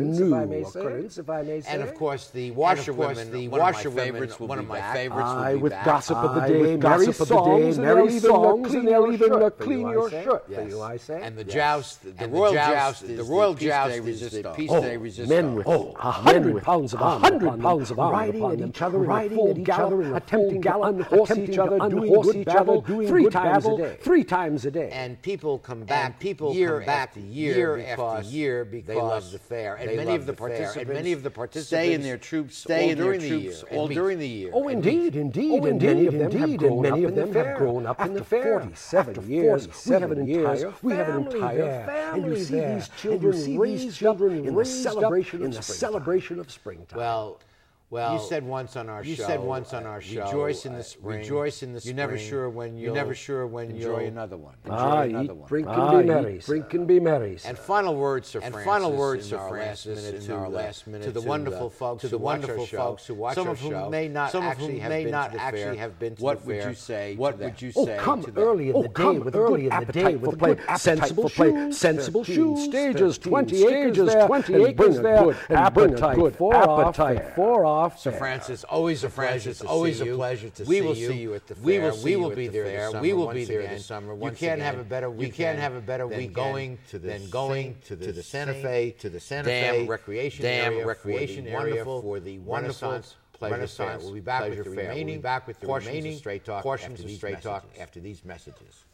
new 0.00 0.34
occurrence, 0.66 1.18
if 1.18 1.30
I 1.30 1.42
may 1.42 1.60
say. 1.60 1.70
And 1.70 1.82
of 1.82 1.94
course, 1.94 2.30
the 2.30 2.50
washerwomen, 2.50 3.30
the 3.30 3.46
washerwomen, 3.46 4.30
one 4.30 4.58
of 4.58 4.66
my 4.66 4.80
favorites. 4.92 5.28
I 5.28 5.54
with 5.54 5.74
gossip 5.84 6.16
of 6.16 6.34
the 6.34 6.40
day, 6.40 6.76
gossip 6.78 7.20
of 7.20 7.28
the 7.28 7.42
day, 7.42 8.18
songs, 8.18 8.74
and 8.74 8.88
they'll 8.88 9.12
even 9.12 9.50
clean 9.52 9.88
your 9.88 10.10
shirt 10.10 10.52
for 10.52 10.62
you. 10.68 10.82
I 10.82 10.96
say. 10.96 11.22
And 11.22 11.38
the 11.38 11.44
joust, 11.44 12.02
the 12.18 12.26
royal 12.26 12.54
joust, 12.54 13.06
the 13.06 13.22
royal 13.22 13.54
joust 13.54 13.98
is 13.98 14.32
the 14.32 14.52
peace 14.56 14.72
day 14.72 14.96
resistance. 14.96 15.28
Men 15.28 15.54
with 15.54 15.68
a 15.68 16.10
hundred 16.10 16.60
pounds 16.64 16.87
pounds 16.94 16.94
of 16.94 17.00
a 17.00 17.18
hundred 17.18 17.60
pounds 17.60 17.90
of 17.90 17.98
armor, 17.98 18.16
riding 18.16 18.44
at 18.44 18.60
each 18.68 18.82
other, 18.82 18.98
riding 18.98 19.48
at 19.48 19.58
each 19.58 19.68
other, 19.68 20.14
attempting 20.14 20.60
gallop, 20.60 21.12
attempting 21.12 21.52
each 21.52 21.58
other, 21.58 21.78
doing 21.88 22.12
good 22.22 22.44
battle, 22.44 22.80
doing 22.82 23.08
three 23.08 23.28
times 23.28 23.66
a 23.66 23.76
day, 23.76 23.96
three 24.00 24.24
times 24.24 24.64
a 24.64 24.70
day. 24.70 24.90
And 24.92 25.20
people 25.22 25.58
come 25.58 25.84
back, 25.84 26.20
people 26.20 26.54
year 26.54 26.82
after 26.82 27.20
year, 27.20 27.78
after 27.78 28.28
year 28.28 28.64
because 28.64 28.86
they 28.86 28.94
love 28.94 29.30
the 29.32 29.38
fair, 29.38 29.76
and 29.76 29.96
many 29.96 30.14
of 30.14 30.26
the 30.26 30.32
participants, 30.32 30.92
many 30.92 31.12
of 31.12 31.22
the 31.22 31.30
participants 31.30 31.68
stay 31.68 31.92
in 31.94 32.02
their 32.02 32.18
troops, 32.18 32.56
stay 32.56 32.90
in 32.90 32.98
their 32.98 33.18
troops 33.18 33.64
all 33.70 33.88
during 33.88 34.18
the 34.18 34.28
year. 34.28 34.50
Oh, 34.52 34.68
indeed, 34.68 35.16
indeed, 35.16 35.64
indeed, 35.64 36.14
indeed, 36.14 36.62
and 36.62 36.80
many 36.80 37.04
of 37.04 37.14
them 37.14 37.32
have 37.34 37.56
grown 37.56 37.86
up 37.86 38.00
in 38.00 38.14
the 38.14 38.24
fair. 38.24 38.60
Forty-seven 38.60 39.28
years, 39.28 39.68
we 39.86 39.94
have 39.94 40.10
an 40.10 40.28
entire, 40.28 40.74
we 40.82 40.92
have 40.94 41.08
an 41.08 41.26
entire 41.26 41.86
family, 41.86 42.22
and 42.22 42.38
you 42.38 42.44
see 42.44 42.60
these 42.60 42.88
children, 43.00 43.58
raised 43.58 43.96
children 43.96 44.46
in 44.46 44.54
the 44.54 44.64
celebration, 44.64 45.42
in 45.42 45.50
the 45.50 45.62
celebration 45.62 46.38
of 46.38 46.50
spring 46.50 46.77
time. 46.86 46.98
Well, 46.98 47.40
well, 47.90 48.12
you 48.12 48.20
said 48.20 48.44
once 48.44 48.76
on 48.76 48.90
our 48.90 49.02
you 49.02 49.14
show. 49.14 49.22
You 49.22 49.28
said 49.28 49.40
once 49.40 49.72
on 49.72 49.86
uh, 49.86 49.88
our 49.88 50.00
show. 50.02 50.26
Rejoice 50.26 50.66
in 50.66 50.74
the 50.74 50.80
uh, 50.80 50.82
spring. 50.82 51.20
rejoice 51.20 51.62
in 51.62 51.72
the 51.72 51.80
spring. 51.80 51.96
You're 51.96 52.06
never 52.06 52.18
sure 52.18 52.50
when 52.50 52.76
you're 52.76 52.94
never 52.94 53.14
sure 53.14 53.46
when 53.46 53.74
you'll 53.74 53.96
another 53.96 54.36
one. 54.36 54.56
Enjoy 54.64 54.76
ah, 54.76 55.00
another 55.00 55.34
one. 55.34 55.48
Drink 55.48 55.68
and 55.68 55.80
ah, 55.80 55.98
be 55.98 56.06
merry. 56.06 56.38
Drink 56.38 56.74
and 56.74 56.86
be 56.86 57.00
merry. 57.00 57.38
And 57.46 57.56
final 57.56 57.96
words, 57.96 58.28
Sir 58.28 58.40
and 58.40 58.52
Francis. 58.52 58.74
And 58.74 58.82
final 58.82 58.92
words, 58.92 59.28
Sir 59.30 59.48
Francis, 59.48 60.26
in, 60.26 60.32
our 60.32 60.50
last 60.50 60.86
minute 60.86 61.04
to 61.04 61.12
the 61.12 61.22
wonderful 61.22 61.70
folks, 61.70 62.02
to 62.02 62.08
the 62.08 62.18
wonderful 62.18 62.66
folks 62.66 63.06
who 63.06 63.14
watch 63.14 63.38
our 63.38 63.44
show. 63.44 63.54
Some 63.54 63.72
of 63.72 63.78
whom 63.78 63.90
may 63.90 64.08
not 64.08 64.34
actually 64.34 64.80
have 64.80 65.98
been 65.98 66.14
to 66.16 66.22
the 66.22 66.36
fair. 66.36 66.36
What 66.36 66.44
would 66.44 66.64
you 66.64 66.74
say? 66.74 67.16
What 67.16 67.38
would 67.38 67.62
you 67.62 67.72
say? 67.72 67.96
Oh, 67.98 68.02
come 68.02 68.26
early 68.36 68.68
in 68.68 68.82
the 68.82 68.88
day 68.88 69.18
with 69.18 69.34
early 69.34 69.68
in 69.68 69.84
the 69.86 69.92
day 69.92 70.16
with 70.16 70.38
good 70.38 70.60
sensible 70.76 71.30
play, 71.30 71.72
sensible 71.72 72.22
shoes, 72.22 72.64
stages, 72.64 73.16
twenty 73.16 73.66
acres 73.66 73.96
there, 73.96 74.26
twenty 74.26 74.54
acres 74.62 75.00
there, 75.00 75.30
and 75.48 75.74
bring 75.74 75.94
a 75.94 75.96
good 75.96 76.34
appetite 76.36 76.36
for 76.36 76.54
appetite 76.54 77.34
for 77.34 77.77
off 77.78 77.98
Sir. 77.98 78.12
Francis, 78.12 78.64
always 78.64 79.04
a 79.04 79.08
pleasure. 79.08 79.28
Francis, 79.30 79.58
to 79.60 79.66
always 79.66 79.98
see 79.98 80.02
a 80.02 80.06
you. 80.06 80.16
pleasure 80.16 80.50
to 80.50 80.64
we 80.64 80.80
will 80.82 80.94
see 80.94 81.18
you 81.18 81.34
at 81.34 81.46
the 81.46 81.54
fair. 81.54 81.64
We 81.64 81.78
will 81.78 82.02
we 82.02 82.16
will 82.16 82.30
be 82.30 82.48
the 82.48 82.58
there 82.58 82.90
summer. 82.90 83.00
We 83.00 83.12
will 83.12 83.32
be 83.32 83.44
there 83.44 83.60
again. 83.60 83.74
this 83.74 83.86
summer. 83.86 84.14
You 84.14 84.20
can't 84.20 84.40
again. 84.40 84.60
have 84.60 84.78
a 84.78 84.84
better 84.84 85.14
You 85.14 85.32
can't 85.32 85.58
have 85.58 85.74
a 85.74 85.80
better 85.80 86.08
than 86.08 86.18
weekend 86.18 86.34
going 86.34 86.78
to 86.88 86.98
the 86.98 87.08
than 87.08 87.30
going 87.30 87.76
to 87.86 87.96
the, 87.96 88.06
to 88.06 88.12
the 88.12 88.22
Santa 88.22 88.54
Fe 88.54 88.94
to 88.98 89.08
the 89.08 89.20
Santa 89.20 89.48
Fe 89.48 89.86
recreation 89.86 90.42
Dam 90.42 90.72
area 90.72 90.86
recreation 90.86 91.44
for 91.44 91.50
area 91.50 91.58
wonderful 91.58 92.02
for 92.02 92.20
the 92.20 92.38
wonderful 92.40 92.90
Renaissance 92.90 93.16
pleasure 93.32 93.54
Renaissance 93.54 94.02
fair. 94.02 94.04
We'll 94.04 94.14
be 94.14 94.20
back 94.20 94.40
pleasure 94.40 94.56
with 94.56 94.64
the 94.64 94.74
fair. 94.74 94.74
We'll 94.74 94.84
be 94.84 94.88
remaining 95.00 95.20
back 95.20 95.46
with 95.46 95.60
the 95.60 95.66
portions 95.66 95.88
remaining 95.88 96.12
of 96.14 96.18
straight 96.18 96.44
talk 96.44 96.62
portions 96.62 96.92
after 96.92 97.02
of 97.02 97.08
these 97.08 97.16
straight 97.16 97.42
talk 97.42 97.64
after 97.78 98.00
these 98.00 98.24
messages. 98.24 98.84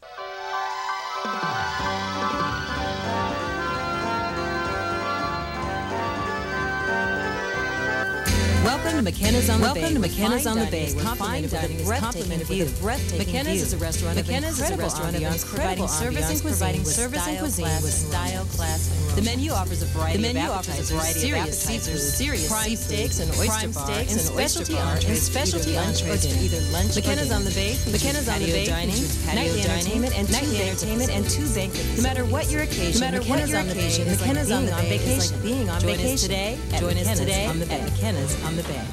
Welcome 8.65 9.05
to 9.05 9.11
McKenna's 9.11 9.47
on 9.47 9.61
the 9.61 9.69
Bay. 9.75 9.81
Welcome 9.81 10.01
to 10.01 10.09
McKenna's 10.09 10.47
on 10.47 10.57
the 10.57 10.65
Bay, 10.65 10.89
fine 10.89 11.45
dining 11.45 11.79
is 11.81 11.85
complimented 12.01 12.49
with 12.49 12.61
a 12.61 12.65
view. 12.65 12.81
breathtaking 12.81 13.19
McKenna's 13.21 13.61
view. 13.61 13.61
is 13.61 13.73
a 13.73 13.77
restaurant 13.77 14.17
of 14.17 14.25
McKenna's 14.25 14.59
is 14.59 14.71
a 14.71 14.77
restaurant 14.77 15.15
of 15.15 15.21
incredible 15.21 15.87
service 15.87 16.31
and 16.31 16.41
cuisine 16.41 16.83
service 16.83 17.27
and 17.27 17.37
cuisine 17.37 17.65
class, 17.65 17.83
with 17.83 17.93
style, 17.93 18.45
class, 18.57 18.89
and 18.89 19.17
The 19.17 19.21
menu 19.21 19.51
offers 19.51 19.83
a 19.83 19.85
variety 19.93 20.25
of 20.25 20.49
offers 20.49 20.65
a 20.67 20.81
appetizers, 20.81 20.89
variety 20.89 21.13
of 21.13 21.53
serious 21.53 21.61
seafood, 21.61 21.99
serious 22.01 22.49
prime 22.49 22.75
steaks 22.75 23.19
and 23.19 23.29
oyster 23.37 23.69
bar, 23.69 23.85
steaks 23.85 24.11
and 24.17 24.21
specialty 24.21 24.77
entrees 24.81 25.21
specialty 25.21 25.77
either 25.77 25.85
lunch 25.85 26.01
or 26.01 26.09
entrees 26.09 26.25
for 26.25 26.33
dinner. 26.33 26.41
either 26.41 26.61
lunch 26.73 26.89
or 26.97 27.01
McKenna's 27.05 27.31
on 27.31 27.43
the 27.45 27.53
Bay 27.53 27.71
McKenna's 27.93 28.25
on 28.27 28.39
the 28.41 28.49
Bay 28.49 28.65
dining, 28.65 28.97
features 28.97 29.25
patio 29.29 29.45
nightly 29.45 29.61
dining, 29.61 29.77
entertainment, 29.77 30.13
and 30.17 30.25
two 30.25 30.33
nightly 30.33 30.57
entertainment, 30.65 31.09
and 31.13 31.23
two 31.29 31.45
facilities. 31.45 31.53
banquet 31.53 31.97
No 31.97 32.01
matter 32.01 32.25
what 32.25 32.49
your 32.49 32.61
occasion, 32.65 32.97
No 32.97 33.05
matter 33.05 33.21
what 33.29 33.45
McKenna's 33.45 33.53
your 33.53 33.61
on 33.61 33.67
the 33.69 33.77
Bay 33.77 33.85
occasion, 33.93 34.09
McKenna's 34.09 34.49
on 34.49 34.65
the 34.65 34.73
on 34.73 34.81
Bay 34.89 34.97
is 34.97 35.05
vacation. 35.05 35.37
like 35.37 35.45
being 35.45 35.69
on 35.69 35.77
Join 35.85 35.93
us 35.93 36.01
vacation. 36.01 36.25
today 36.25 36.57
at 36.73 36.79
Join 36.81 36.97
us 36.97 37.05
McKenna's 37.05 37.19
today 37.21 37.45
on 37.45 37.59
the 37.61 37.65
Bay. 37.69 37.85
At 38.57 38.63
McKenna's 38.63 38.63
on 38.63 38.63
the 38.63 38.73
Bay. 38.73 38.85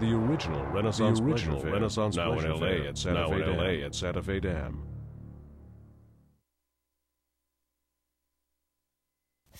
The 0.00 0.12
original 0.16 0.64
Renaissance 0.66 1.20
The 1.20 1.24
original 1.24 1.62
Renaissance 1.62 2.16
now 2.16 2.32
in 2.32 2.38
Pleasure 2.38 2.54
LA 2.54 2.58
Fair, 2.58 2.88
at 2.88 2.98
Santa 2.98 3.22
now 3.94 4.22
Fe 4.22 4.40
Dam. 4.40 4.91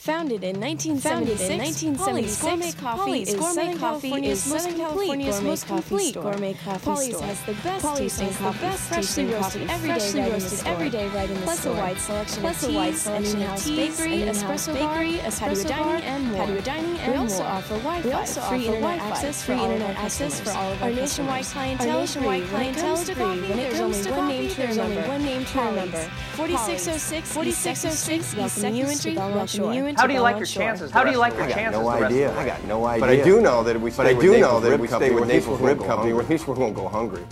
Founded 0.03 0.43
in 0.43 0.59
1976, 0.59 1.97
Polly's 1.97 2.43
Gourmet 2.43 2.73
Coffee 2.73 3.23
is 3.23 3.31
Southern 3.39 3.79
California's 3.79 4.51
most 4.51 4.67
complete 4.75 5.15
gourmet 5.15 5.63
coffee 5.65 6.11
store. 6.11 6.23
Gourmet 6.33 6.55
coffee 6.55 6.85
Polly's 6.85 7.21
has 7.21 7.41
the 7.43 7.53
best 7.63 7.85
Polly's 7.85 8.19
tasting 8.19 8.35
coffee, 8.35 8.67
freshly 8.89 9.25
roasted 9.27 9.71
every 9.71 9.89
day, 9.91 9.95
freshly 9.95 10.21
roasted 10.23 10.67
every 10.67 10.91
day 10.91 11.07
right 11.11 11.31
in 11.31 11.37
the 11.37 11.43
plus 11.43 11.67
a 11.67 11.73
wide 11.73 11.99
selection 11.99 12.41
plus 12.41 12.63
of 12.65 12.71
a 12.71 12.75
wide 12.75 12.97
selection 12.97 13.37
an 13.37 13.43
in-house 13.43 13.71
bakery, 13.71 14.19
espresso 14.27 14.75
bakery, 14.75 15.19
espresso 15.19 15.69
dining, 15.69 16.03
and 16.03 16.33
more. 16.33 16.47
Patio 16.47 16.61
dining 16.63 16.99
and 16.99 17.13
We 17.13 17.19
also 17.19 17.43
more. 17.45 17.53
offer 17.53 17.75
Wi-Fi, 17.79 18.09
We 18.09 18.13
also 18.13 18.41
free 18.41 18.57
offer 18.57 18.75
internet 18.75 18.81
Wi-Fi, 18.99 19.07
access 19.07 19.45
free 19.45 19.55
of 19.55 19.61
internet 19.63 19.97
access 19.99 20.41
for 20.41 20.51
all 20.51 20.73
of 20.73 20.83
Our 20.83 20.91
nationwide 20.91 21.45
clientele 21.45 22.01
is 22.03 22.17
nationwide 22.17 22.43
clientele 22.49 22.95
is 22.95 23.11
free. 23.11 23.23
When 23.23 23.35
it 23.39 23.71
there's 23.71 23.79
comes 23.79 23.97
only 23.99 24.03
to 24.03 24.11
one 24.11 24.19
coffee, 24.19 24.35
name 24.35 24.51
to 24.51 24.57
there's 24.57 24.79
only 24.79 24.97
remember. 24.97 25.09
one 25.15 25.23
name 25.23 25.45
to 25.45 25.59
remember. 25.61 26.11
4606 26.35 27.33
4606 27.33 28.35
East 28.35 28.55
Second 28.57 28.97
Street, 28.99 29.15
Shore. 29.49 29.75
you 29.75 29.87
into 29.87 29.92
How 29.97 30.07
do 30.07 30.15
you 30.15 30.21
like 30.21 30.37
your 30.37 30.47
Shore. 30.47 30.63
chances? 30.63 30.91
How 30.91 31.05
do 31.05 31.11
you 31.11 31.19
like 31.19 31.35
your 31.35 31.47
got 31.49 31.55
chances 31.55 31.81
no 31.81 31.85
the 31.91 32.01
rest 32.01 32.05
idea. 32.13 32.39
I 32.39 32.47
got 32.47 32.65
no 32.65 32.85
idea. 32.87 33.01
But 33.01 33.11
I 33.11 33.23
do 33.23 33.41
know 33.41 33.63
that 33.63 33.77
if 33.77 33.83
we 33.83 33.91
But 33.91 33.95
stay 33.95 34.11
I 34.11 34.13
with 34.15 34.23
do 34.23 34.33
Naples 34.33 34.41
know 34.53 34.61
that 34.61 34.69
Rib 34.71 34.75
if 34.75 34.81
we 34.81 34.89
Company, 34.89 35.09
stay 35.09 35.15
with 35.15 35.23
at 35.25 35.29
least 35.29 35.47
Naples 35.47 35.61
we 35.61 35.67
Rib 35.67 35.79
won't 35.79 35.89
go 35.89 35.95
Company, 35.95 36.11
hungry. 36.11 36.25
at 36.25 36.31
least 36.31 36.49
we 36.49 36.55
won't 36.55 36.75
go 36.75 36.89
hungry. 36.89 37.25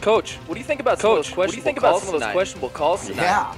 Coach, 0.00 0.34
what 0.46 0.54
do 0.54 0.60
you 0.60 0.64
think 0.66 0.80
about 0.80 0.98
some 0.98 1.10
Coach, 1.10 1.18
of 1.18 1.24
those 1.30 1.36
what 1.36 1.50
do 1.50 1.56
you 1.56 1.62
think 1.62 1.78
about 1.78 1.90
calls 1.92 2.02
some 2.04 2.14
of 2.14 2.20
those 2.20 2.32
questionable 2.32 2.68
calls 2.70 3.06
tonight? 3.06 3.22
Yeah. 3.22 3.54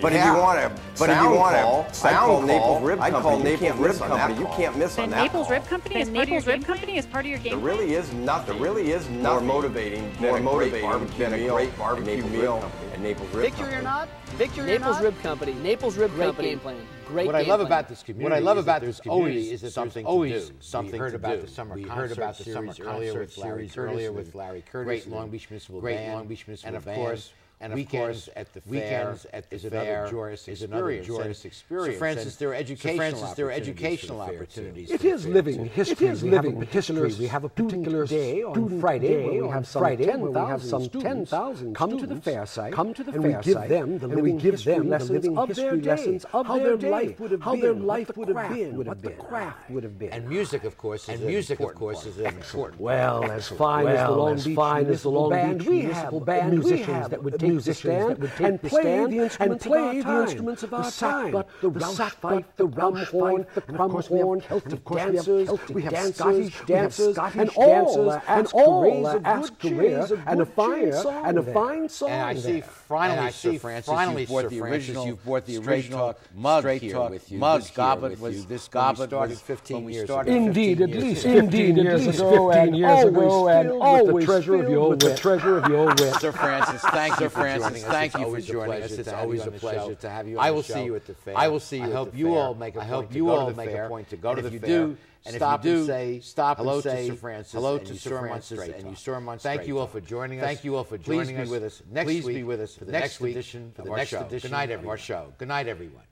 But 0.00 0.12
Yeah. 0.12 0.18
if 0.30 0.36
you 0.36 0.42
want 0.42 0.60
to, 0.60 0.82
But 0.98 1.10
if 1.10 1.20
you 1.20 1.30
want 1.30 1.56
to 1.56 1.62
call, 1.62 1.92
sound 1.92 2.14
I'd 2.14 2.18
call 2.18 2.26
call, 2.38 2.42
Naples 2.46 2.82
Rib 2.82 3.00
I'd 3.00 3.12
Company. 3.12 3.22
call 3.22 3.38
You 3.38 3.44
Naples 3.44 3.60
can't 3.60 3.78
Rib 3.78 3.88
miss 3.92 4.00
on 4.00 4.10
that 4.10 4.18
Company. 4.28 4.40
You 4.40 4.56
can't 4.56 4.76
miss 4.76 4.98
on 4.98 5.10
that 5.10 5.22
Naples. 5.22 5.50
Rib 5.50 5.66
Company 5.66 6.00
is 6.00 6.08
part 6.10 6.22
of 6.22 6.28
your 6.28 6.40
Naples 6.40 6.46
Rib 6.46 6.54
game 6.56 6.62
plan? 6.64 6.76
Company 6.76 6.98
is 6.98 7.06
part 7.06 7.24
of 7.24 7.30
your 7.30 7.38
There 7.38 7.50
game 7.52 7.62
really 7.62 7.94
is 7.94 8.12
nothing. 8.12 8.54
There 8.58 8.62
really 8.68 8.92
is 8.92 9.08
nothing 9.08 9.22
more 9.22 9.40
motivating 9.40 10.12
more 10.20 10.40
motivating 10.40 10.70
great 10.70 10.82
barbecue 10.82 11.18
than 11.18 11.34
a 11.34 11.48
great 11.48 11.68
at 11.68 11.78
barbecue 11.78 12.16
Naples 12.16 12.30
Rib 12.32 12.40
meal 12.40 12.60
Company. 12.60 12.92
at 12.92 13.00
Naples 13.00 13.28
Rib 13.34 13.42
Victory 13.44 13.58
Company. 13.64 13.76
or 13.78 13.82
not, 13.82 14.08
victory 14.36 14.66
Naples 14.66 14.88
or 14.88 14.92
not, 14.92 15.02
Rib 15.02 15.22
Company, 15.22 15.54
Naples 15.54 15.96
Rib 15.96 16.10
Great 16.14 16.26
Company. 16.26 16.48
game 16.50 16.58
plan. 16.60 16.76
Great 17.06 17.26
what 17.26 17.34
I 17.34 17.38
love 17.42 17.60
plan. 17.60 17.66
about 17.66 17.88
this 17.88 18.02
community 18.02 18.24
What 18.24 18.32
I 18.32 18.38
love 18.40 18.58
is 18.58 18.64
about 18.64 18.80
that 18.80 18.86
this 18.86 18.98
there's 19.00 19.08
always 19.08 19.24
community 19.32 19.54
is 19.54 19.60
that 19.62 19.72
something 19.72 20.04
always 20.06 20.46
to 20.46 20.52
do. 20.52 20.56
something 20.60 20.92
we 20.92 20.98
heard 20.98 21.10
to 21.10 21.16
about 21.16 21.36
do. 21.36 21.40
the 21.42 21.48
summer 21.48 21.74
We 21.74 21.84
concert 21.84 22.00
heard 22.00 22.12
about 22.18 22.36
the 22.38 22.44
series 22.44 22.54
summer 22.76 22.90
earlier 22.92 23.12
concert 23.12 23.20
with 23.20 23.38
Larry 23.38 23.56
series 23.68 23.74
Curtis, 23.74 23.92
earlier 23.94 24.12
with 24.12 24.34
Larry 24.34 24.64
Curtis, 24.70 24.86
great 24.86 25.08
Long 25.10 25.30
Beach 25.30 25.48
Municipal 25.50 25.80
great 25.80 25.96
Band, 25.96 26.12
Long 26.14 26.26
Beach 26.26 26.46
Municipal 26.46 26.68
and 26.68 26.76
of 26.76 26.84
Band, 26.84 26.96
course, 26.98 27.32
and 27.60 27.72
of 27.72 27.76
weekends 27.76 28.26
course, 28.26 28.28
at 28.36 28.52
the 28.54 28.60
fair 28.60 28.70
weekends 28.72 29.26
at 29.32 29.50
the 29.50 29.56
is 29.56 29.62
fair 29.62 30.04
another 30.04 30.10
joyous 30.10 30.48
is 30.48 30.62
another 30.62 30.90
experience. 30.90 31.06
joyous 31.06 31.44
experience. 31.44 31.94
So 31.94 31.98
Francis, 31.98 32.24
And 32.34 32.38
there 32.38 32.48
are 32.50 32.54
so 32.54 32.60
educational 32.60 32.96
Francis, 32.96 33.32
there 33.34 33.46
are 33.46 33.52
opportunities 33.52 33.68
educational 33.68 34.18
for 34.18 34.24
the 34.24 34.30
fair, 34.30 34.38
too. 34.38 34.42
opportunities 34.42 34.90
It 34.90 34.96
for 34.98 35.02
the 35.02 35.08
is 35.14 35.22
fair, 35.24 35.32
living 35.32 35.64
history. 35.66 36.06
It 36.06 36.12
is 36.12 36.22
We 36.22 36.30
have 36.30 36.44
a 36.44 36.48
living 36.48 36.68
history. 36.68 37.14
we 37.18 37.26
have 37.26 37.44
a 37.44 37.48
particular 37.48 38.06
day 38.06 38.42
on 38.42 38.80
Friday 38.80 39.08
day 39.08 39.24
where 39.26 39.42
we 39.42 39.48
have 39.48 39.66
some 39.66 39.80
Friday 39.82 40.06
where 40.16 40.30
we 40.30 40.38
have 40.38 40.60
10,000 40.62 40.68
some 40.70 40.84
students 40.84 41.30
10,000 41.30 41.74
come 41.74 41.98
to 41.98 42.06
the 42.06 42.16
fair 42.16 42.46
site 42.46 42.72
come 42.72 42.94
to 42.94 43.02
the 43.04 43.12
and 43.12 43.22
fair 43.22 43.38
we 43.38 43.42
give 43.44 43.68
them 43.68 43.98
the 43.98 44.04
and 44.06 44.14
we 44.14 44.22
living 44.22 44.38
give 44.38 44.54
history 44.54 44.74
them 44.74 44.84
the 44.84 44.90
lessons 44.90 45.10
living 45.10 45.38
of 45.38 45.48
their 45.54 45.70
history 45.70 45.80
day, 45.80 45.90
lessons 45.90 46.24
of 46.32 46.46
how 46.46 46.58
their 46.58 46.76
their 46.76 46.90
life 46.90 47.20
would 47.20 47.30
have 47.32 47.40
how 47.42 47.52
been, 47.52 47.60
their 47.60 47.74
what 47.74 47.84
life 47.86 48.16
would 48.16 48.28
have 48.28 48.36
craft 48.36 48.54
been, 48.54 48.76
would 48.76 48.86
what 48.86 48.96
have 48.96 49.02
the 49.02 49.08
been. 49.10 49.18
craft 49.18 49.70
would 49.70 49.82
have 49.82 49.98
been. 49.98 50.10
And 50.10 50.28
music, 50.28 50.64
of 50.64 50.76
course, 50.78 51.02
is 51.04 51.08
And 51.08 51.20
an 51.22 51.26
music, 51.26 51.58
of 51.58 51.60
important 51.60 51.78
course, 51.80 52.06
is 52.06 52.18
of 52.18 52.18
an 52.18 52.24
that. 52.24 52.34
important 52.34 52.80
Well, 52.80 53.24
as 53.30 53.48
fine 53.48 53.86
as 53.88 54.06
the 54.06 54.10
Long 54.12 54.36
Beach 54.40 54.54
fine 54.56 54.86
as 54.86 55.02
the 55.02 55.10
Long 55.10 55.30
Band, 55.30 55.62
we 55.62 55.78
Municipal 55.82 56.18
have 56.20 56.26
Band, 56.26 56.52
musicians 56.52 57.08
that 57.08 57.22
would 57.22 57.38
take 57.38 57.40
the 57.40 57.47
musicians 57.50 57.78
stand 57.78 58.10
that 58.10 58.18
would 58.20 58.30
take 58.32 58.40
and 58.46 58.60
the 58.60 58.68
play 58.68 58.80
stand 58.82 59.12
the 59.12 59.18
instruments 59.18 59.38
and 59.40 59.52
of 59.52 59.60
play 59.60 59.78
our 59.80 59.94
the 59.94 60.02
time. 60.02 60.22
instruments 60.22 60.62
of 60.62 60.70
The 60.70 60.76
our 60.76 60.82
sackbut, 60.84 61.32
time. 61.32 61.44
the 61.60 61.70
The 61.70 61.80
roush 61.80 61.96
sackbut, 61.96 62.10
fife, 62.20 62.44
the 62.56 62.62
the 62.64 62.68
rum 62.68 62.96
horn, 63.06 63.46
the 63.54 63.62
and 63.68 63.76
crumb 63.76 63.90
course 63.90 64.10
we 64.10 64.18
have 64.18 64.24
horn, 64.26 64.40
Celtic 64.40 64.72
of 64.72 64.84
course 64.84 65.00
we 65.00 65.04
have 65.06 65.14
dancers, 65.26 65.46
Celtic 65.48 65.76
we 65.76 65.82
have 65.82 65.92
dancers, 65.92 66.14
Scottish 66.16 66.38
we 66.38 66.58
have 66.58 66.66
dancers, 66.66 67.18
and 67.18 67.50
all, 67.56 67.66
dancers, 67.84 68.12
uh, 68.12 68.20
and 68.28 68.46
all 68.52 68.82
raise 68.82 69.06
uh, 69.06 69.08
a 69.08 69.12
good 69.14 69.26
ask 69.26 69.58
to 69.60 69.68
cheer 69.68 69.78
raise 69.78 70.10
and 70.10 70.40
a 70.40 70.44
good 70.44 70.48
fire 70.54 70.92
song 70.92 71.26
and 71.26 71.38
a 71.38 71.42
fine 71.42 71.88
song 71.88 72.08
And 72.10 72.22
I 72.22 72.34
see 72.34 72.52
there. 72.52 72.62
finally, 72.62 73.30
Sir 73.32 73.58
Francis, 73.58 73.86
finally, 73.94 74.20
you've 74.22 74.30
brought 74.30 74.42
Sir 74.44 74.48
the 74.48 74.58
Francis, 74.58 74.88
original 74.88 75.06
you've 75.06 75.24
brought 75.24 75.46
the 75.46 75.58
original 75.58 76.18
mug 76.34 76.64
here 76.78 77.00
with 77.08 77.30
you. 77.32 77.38
mug 77.38 77.60
This 77.62 77.70
goblet 77.70 78.10
with 78.12 78.20
was- 78.20 78.36
you. 78.36 78.42
This 78.44 78.68
goblet 78.68 79.10
started 79.10 79.30
was 79.30 79.40
15 79.40 79.76
when 79.76 79.84
we 79.84 79.92
years 79.94 80.06
started 80.06 80.30
ago. 80.34 80.44
Indeed, 80.44 80.80
at 80.80 80.90
least 80.90 81.22
15 81.24 81.76
years 81.76 82.06
ago, 82.06 82.50
and 82.52 82.84
always 82.84 83.14
filled 83.14 84.12
with 84.12 84.20
the 84.20 84.26
treasure 84.26 84.54
of 84.56 84.68
your 84.70 84.90
with 84.90 85.00
the 85.00 85.06
wit. 85.06 85.16
treasure 85.18 85.58
of 85.58 85.68
your 85.68 85.86
wit. 85.86 86.14
Sir 86.20 86.32
Francis, 86.32 86.80
thank 86.82 87.14
Sir 87.16 87.24
you 87.24 87.28
for 87.30 87.37
Francis, 87.40 87.84
thank 87.84 88.14
It's 88.14 88.20
you 88.24 88.30
for 88.34 88.40
joining 88.40 88.82
us. 88.82 88.92
It's 88.92 89.08
always 89.08 89.40
a 89.40 89.46
on 89.46 89.52
the 89.52 89.58
pleasure 89.58 89.94
to 89.94 90.10
have 90.10 90.28
you 90.28 90.38
I 90.38 90.50
will 90.50 90.62
the 90.62 90.72
see 90.74 90.84
you 90.84 90.96
at 90.96 91.06
the 91.06 91.14
fair. 91.14 91.36
I 91.36 91.48
will 91.48 91.60
see 91.60 91.78
you 91.78 91.84
I 91.84 91.90
hope 91.90 92.12
the 92.12 92.18
you 92.18 92.34
all 92.34 92.54
make 92.54 92.76
a 92.76 92.80
I 92.80 92.84
hope 92.84 93.04
point 93.06 93.12
to 93.12 93.16
you 93.18 93.24
go 93.24 93.34
to 93.34 93.40
all 93.40 93.46
the 93.46 93.54
make 93.54 93.68
a 93.68 93.72
fair. 93.72 93.88
point 93.88 94.08
to 94.10 94.16
go 94.16 94.30
And 94.30 94.38
to 94.40 94.44
if 94.46 94.50
the 94.50 94.52
you 94.54 94.60
fair. 94.60 94.68
do, 94.68 94.96
And 95.26 95.34
if 95.34 95.40
stop 95.40 95.64
you 95.64 95.70
and 95.72 95.80
do, 95.80 95.86
say 95.86 96.20
stop 96.20 96.56
hello 96.58 96.74
and 96.74 96.82
to 96.84 97.06
Sir 97.06 97.14
Francis 97.14 97.52
hello 97.52 97.76
and 97.76 97.86
to 97.86 97.94
Sir 97.96 98.18
Francis 98.20 98.58
and 98.60 98.90
you 98.90 98.96
saw 98.96 99.16
him 99.16 99.28
on 99.28 99.38
Thank 99.38 99.66
you 99.66 99.78
all 99.78 99.86
for 99.86 100.00
joining 100.00 100.40
us. 100.40 100.44
Thank 100.46 100.64
you 100.64 100.76
all 100.76 100.84
for 100.84 100.98
joining 100.98 101.36
us. 101.36 101.48
Please 101.48 101.48
be 101.48 101.50
with 101.50 101.64
us 101.64 101.82
next 101.90 102.06
Please 102.06 102.24
week 102.24 102.36
be 102.36 102.42
with 102.44 102.60
us 102.60 102.74
for 102.74 102.84
the 102.84 102.92
the 102.92 102.98
next 102.98 103.20
next 103.20 103.32
edition 103.32 103.72
edition 103.74 103.80
of 103.80 103.90
our 103.90 104.06
show. 104.06 104.18
show. 104.20 104.28
Good 104.38 104.50
night, 104.50 104.70
everyone. 104.70 104.98
show. 104.98 105.32
Good 105.38 105.48
night, 105.48 105.66
everyone. 105.68 106.02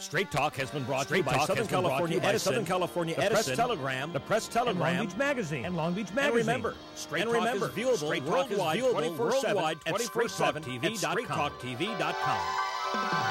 Straight 0.00 0.30
Talk 0.30 0.54
has 0.56 0.70
been 0.70 0.84
brought 0.84 1.08
to 1.08 1.16
you 1.16 1.22
by 1.22 1.32
Southern 1.38 1.56
has 1.58 1.66
been 1.66 1.80
brought 1.82 1.82
to 1.82 1.88
California 1.88 2.20
by 2.20 2.28
Edison, 2.28 2.52
Southern 2.52 2.64
California 2.66 3.14
the 3.16 3.30
Press 3.30 3.46
Telegram, 3.56 4.12
the 4.12 4.20
Press 4.20 4.48
Telegram, 4.48 4.86
and 4.86 4.96
Long 4.98 5.06
Beach 5.06 5.16
Magazine, 5.16 5.64
and 5.64 5.76
Long 5.76 5.94
Beach 5.94 6.06
And 6.08 6.16
Magazine. 6.16 6.36
remember, 6.38 6.74
Straight 6.94 7.22
and 7.22 7.30
Talk 7.30 7.38
remember, 7.40 7.66
is 7.66 7.72
viewable 7.72 7.96
Straight 8.06 8.26
Talk 8.26 8.48
worldwide, 8.50 8.78
is 8.78 8.84
viewable 8.84 9.16
24/7 9.16 9.18
worldwide 9.18 9.78
at 9.86 9.94
24/7 9.94 10.62
StraightTalkTV.com. 10.62 10.84
at 10.84 10.92
StraightTalkTV.com. 11.18 13.27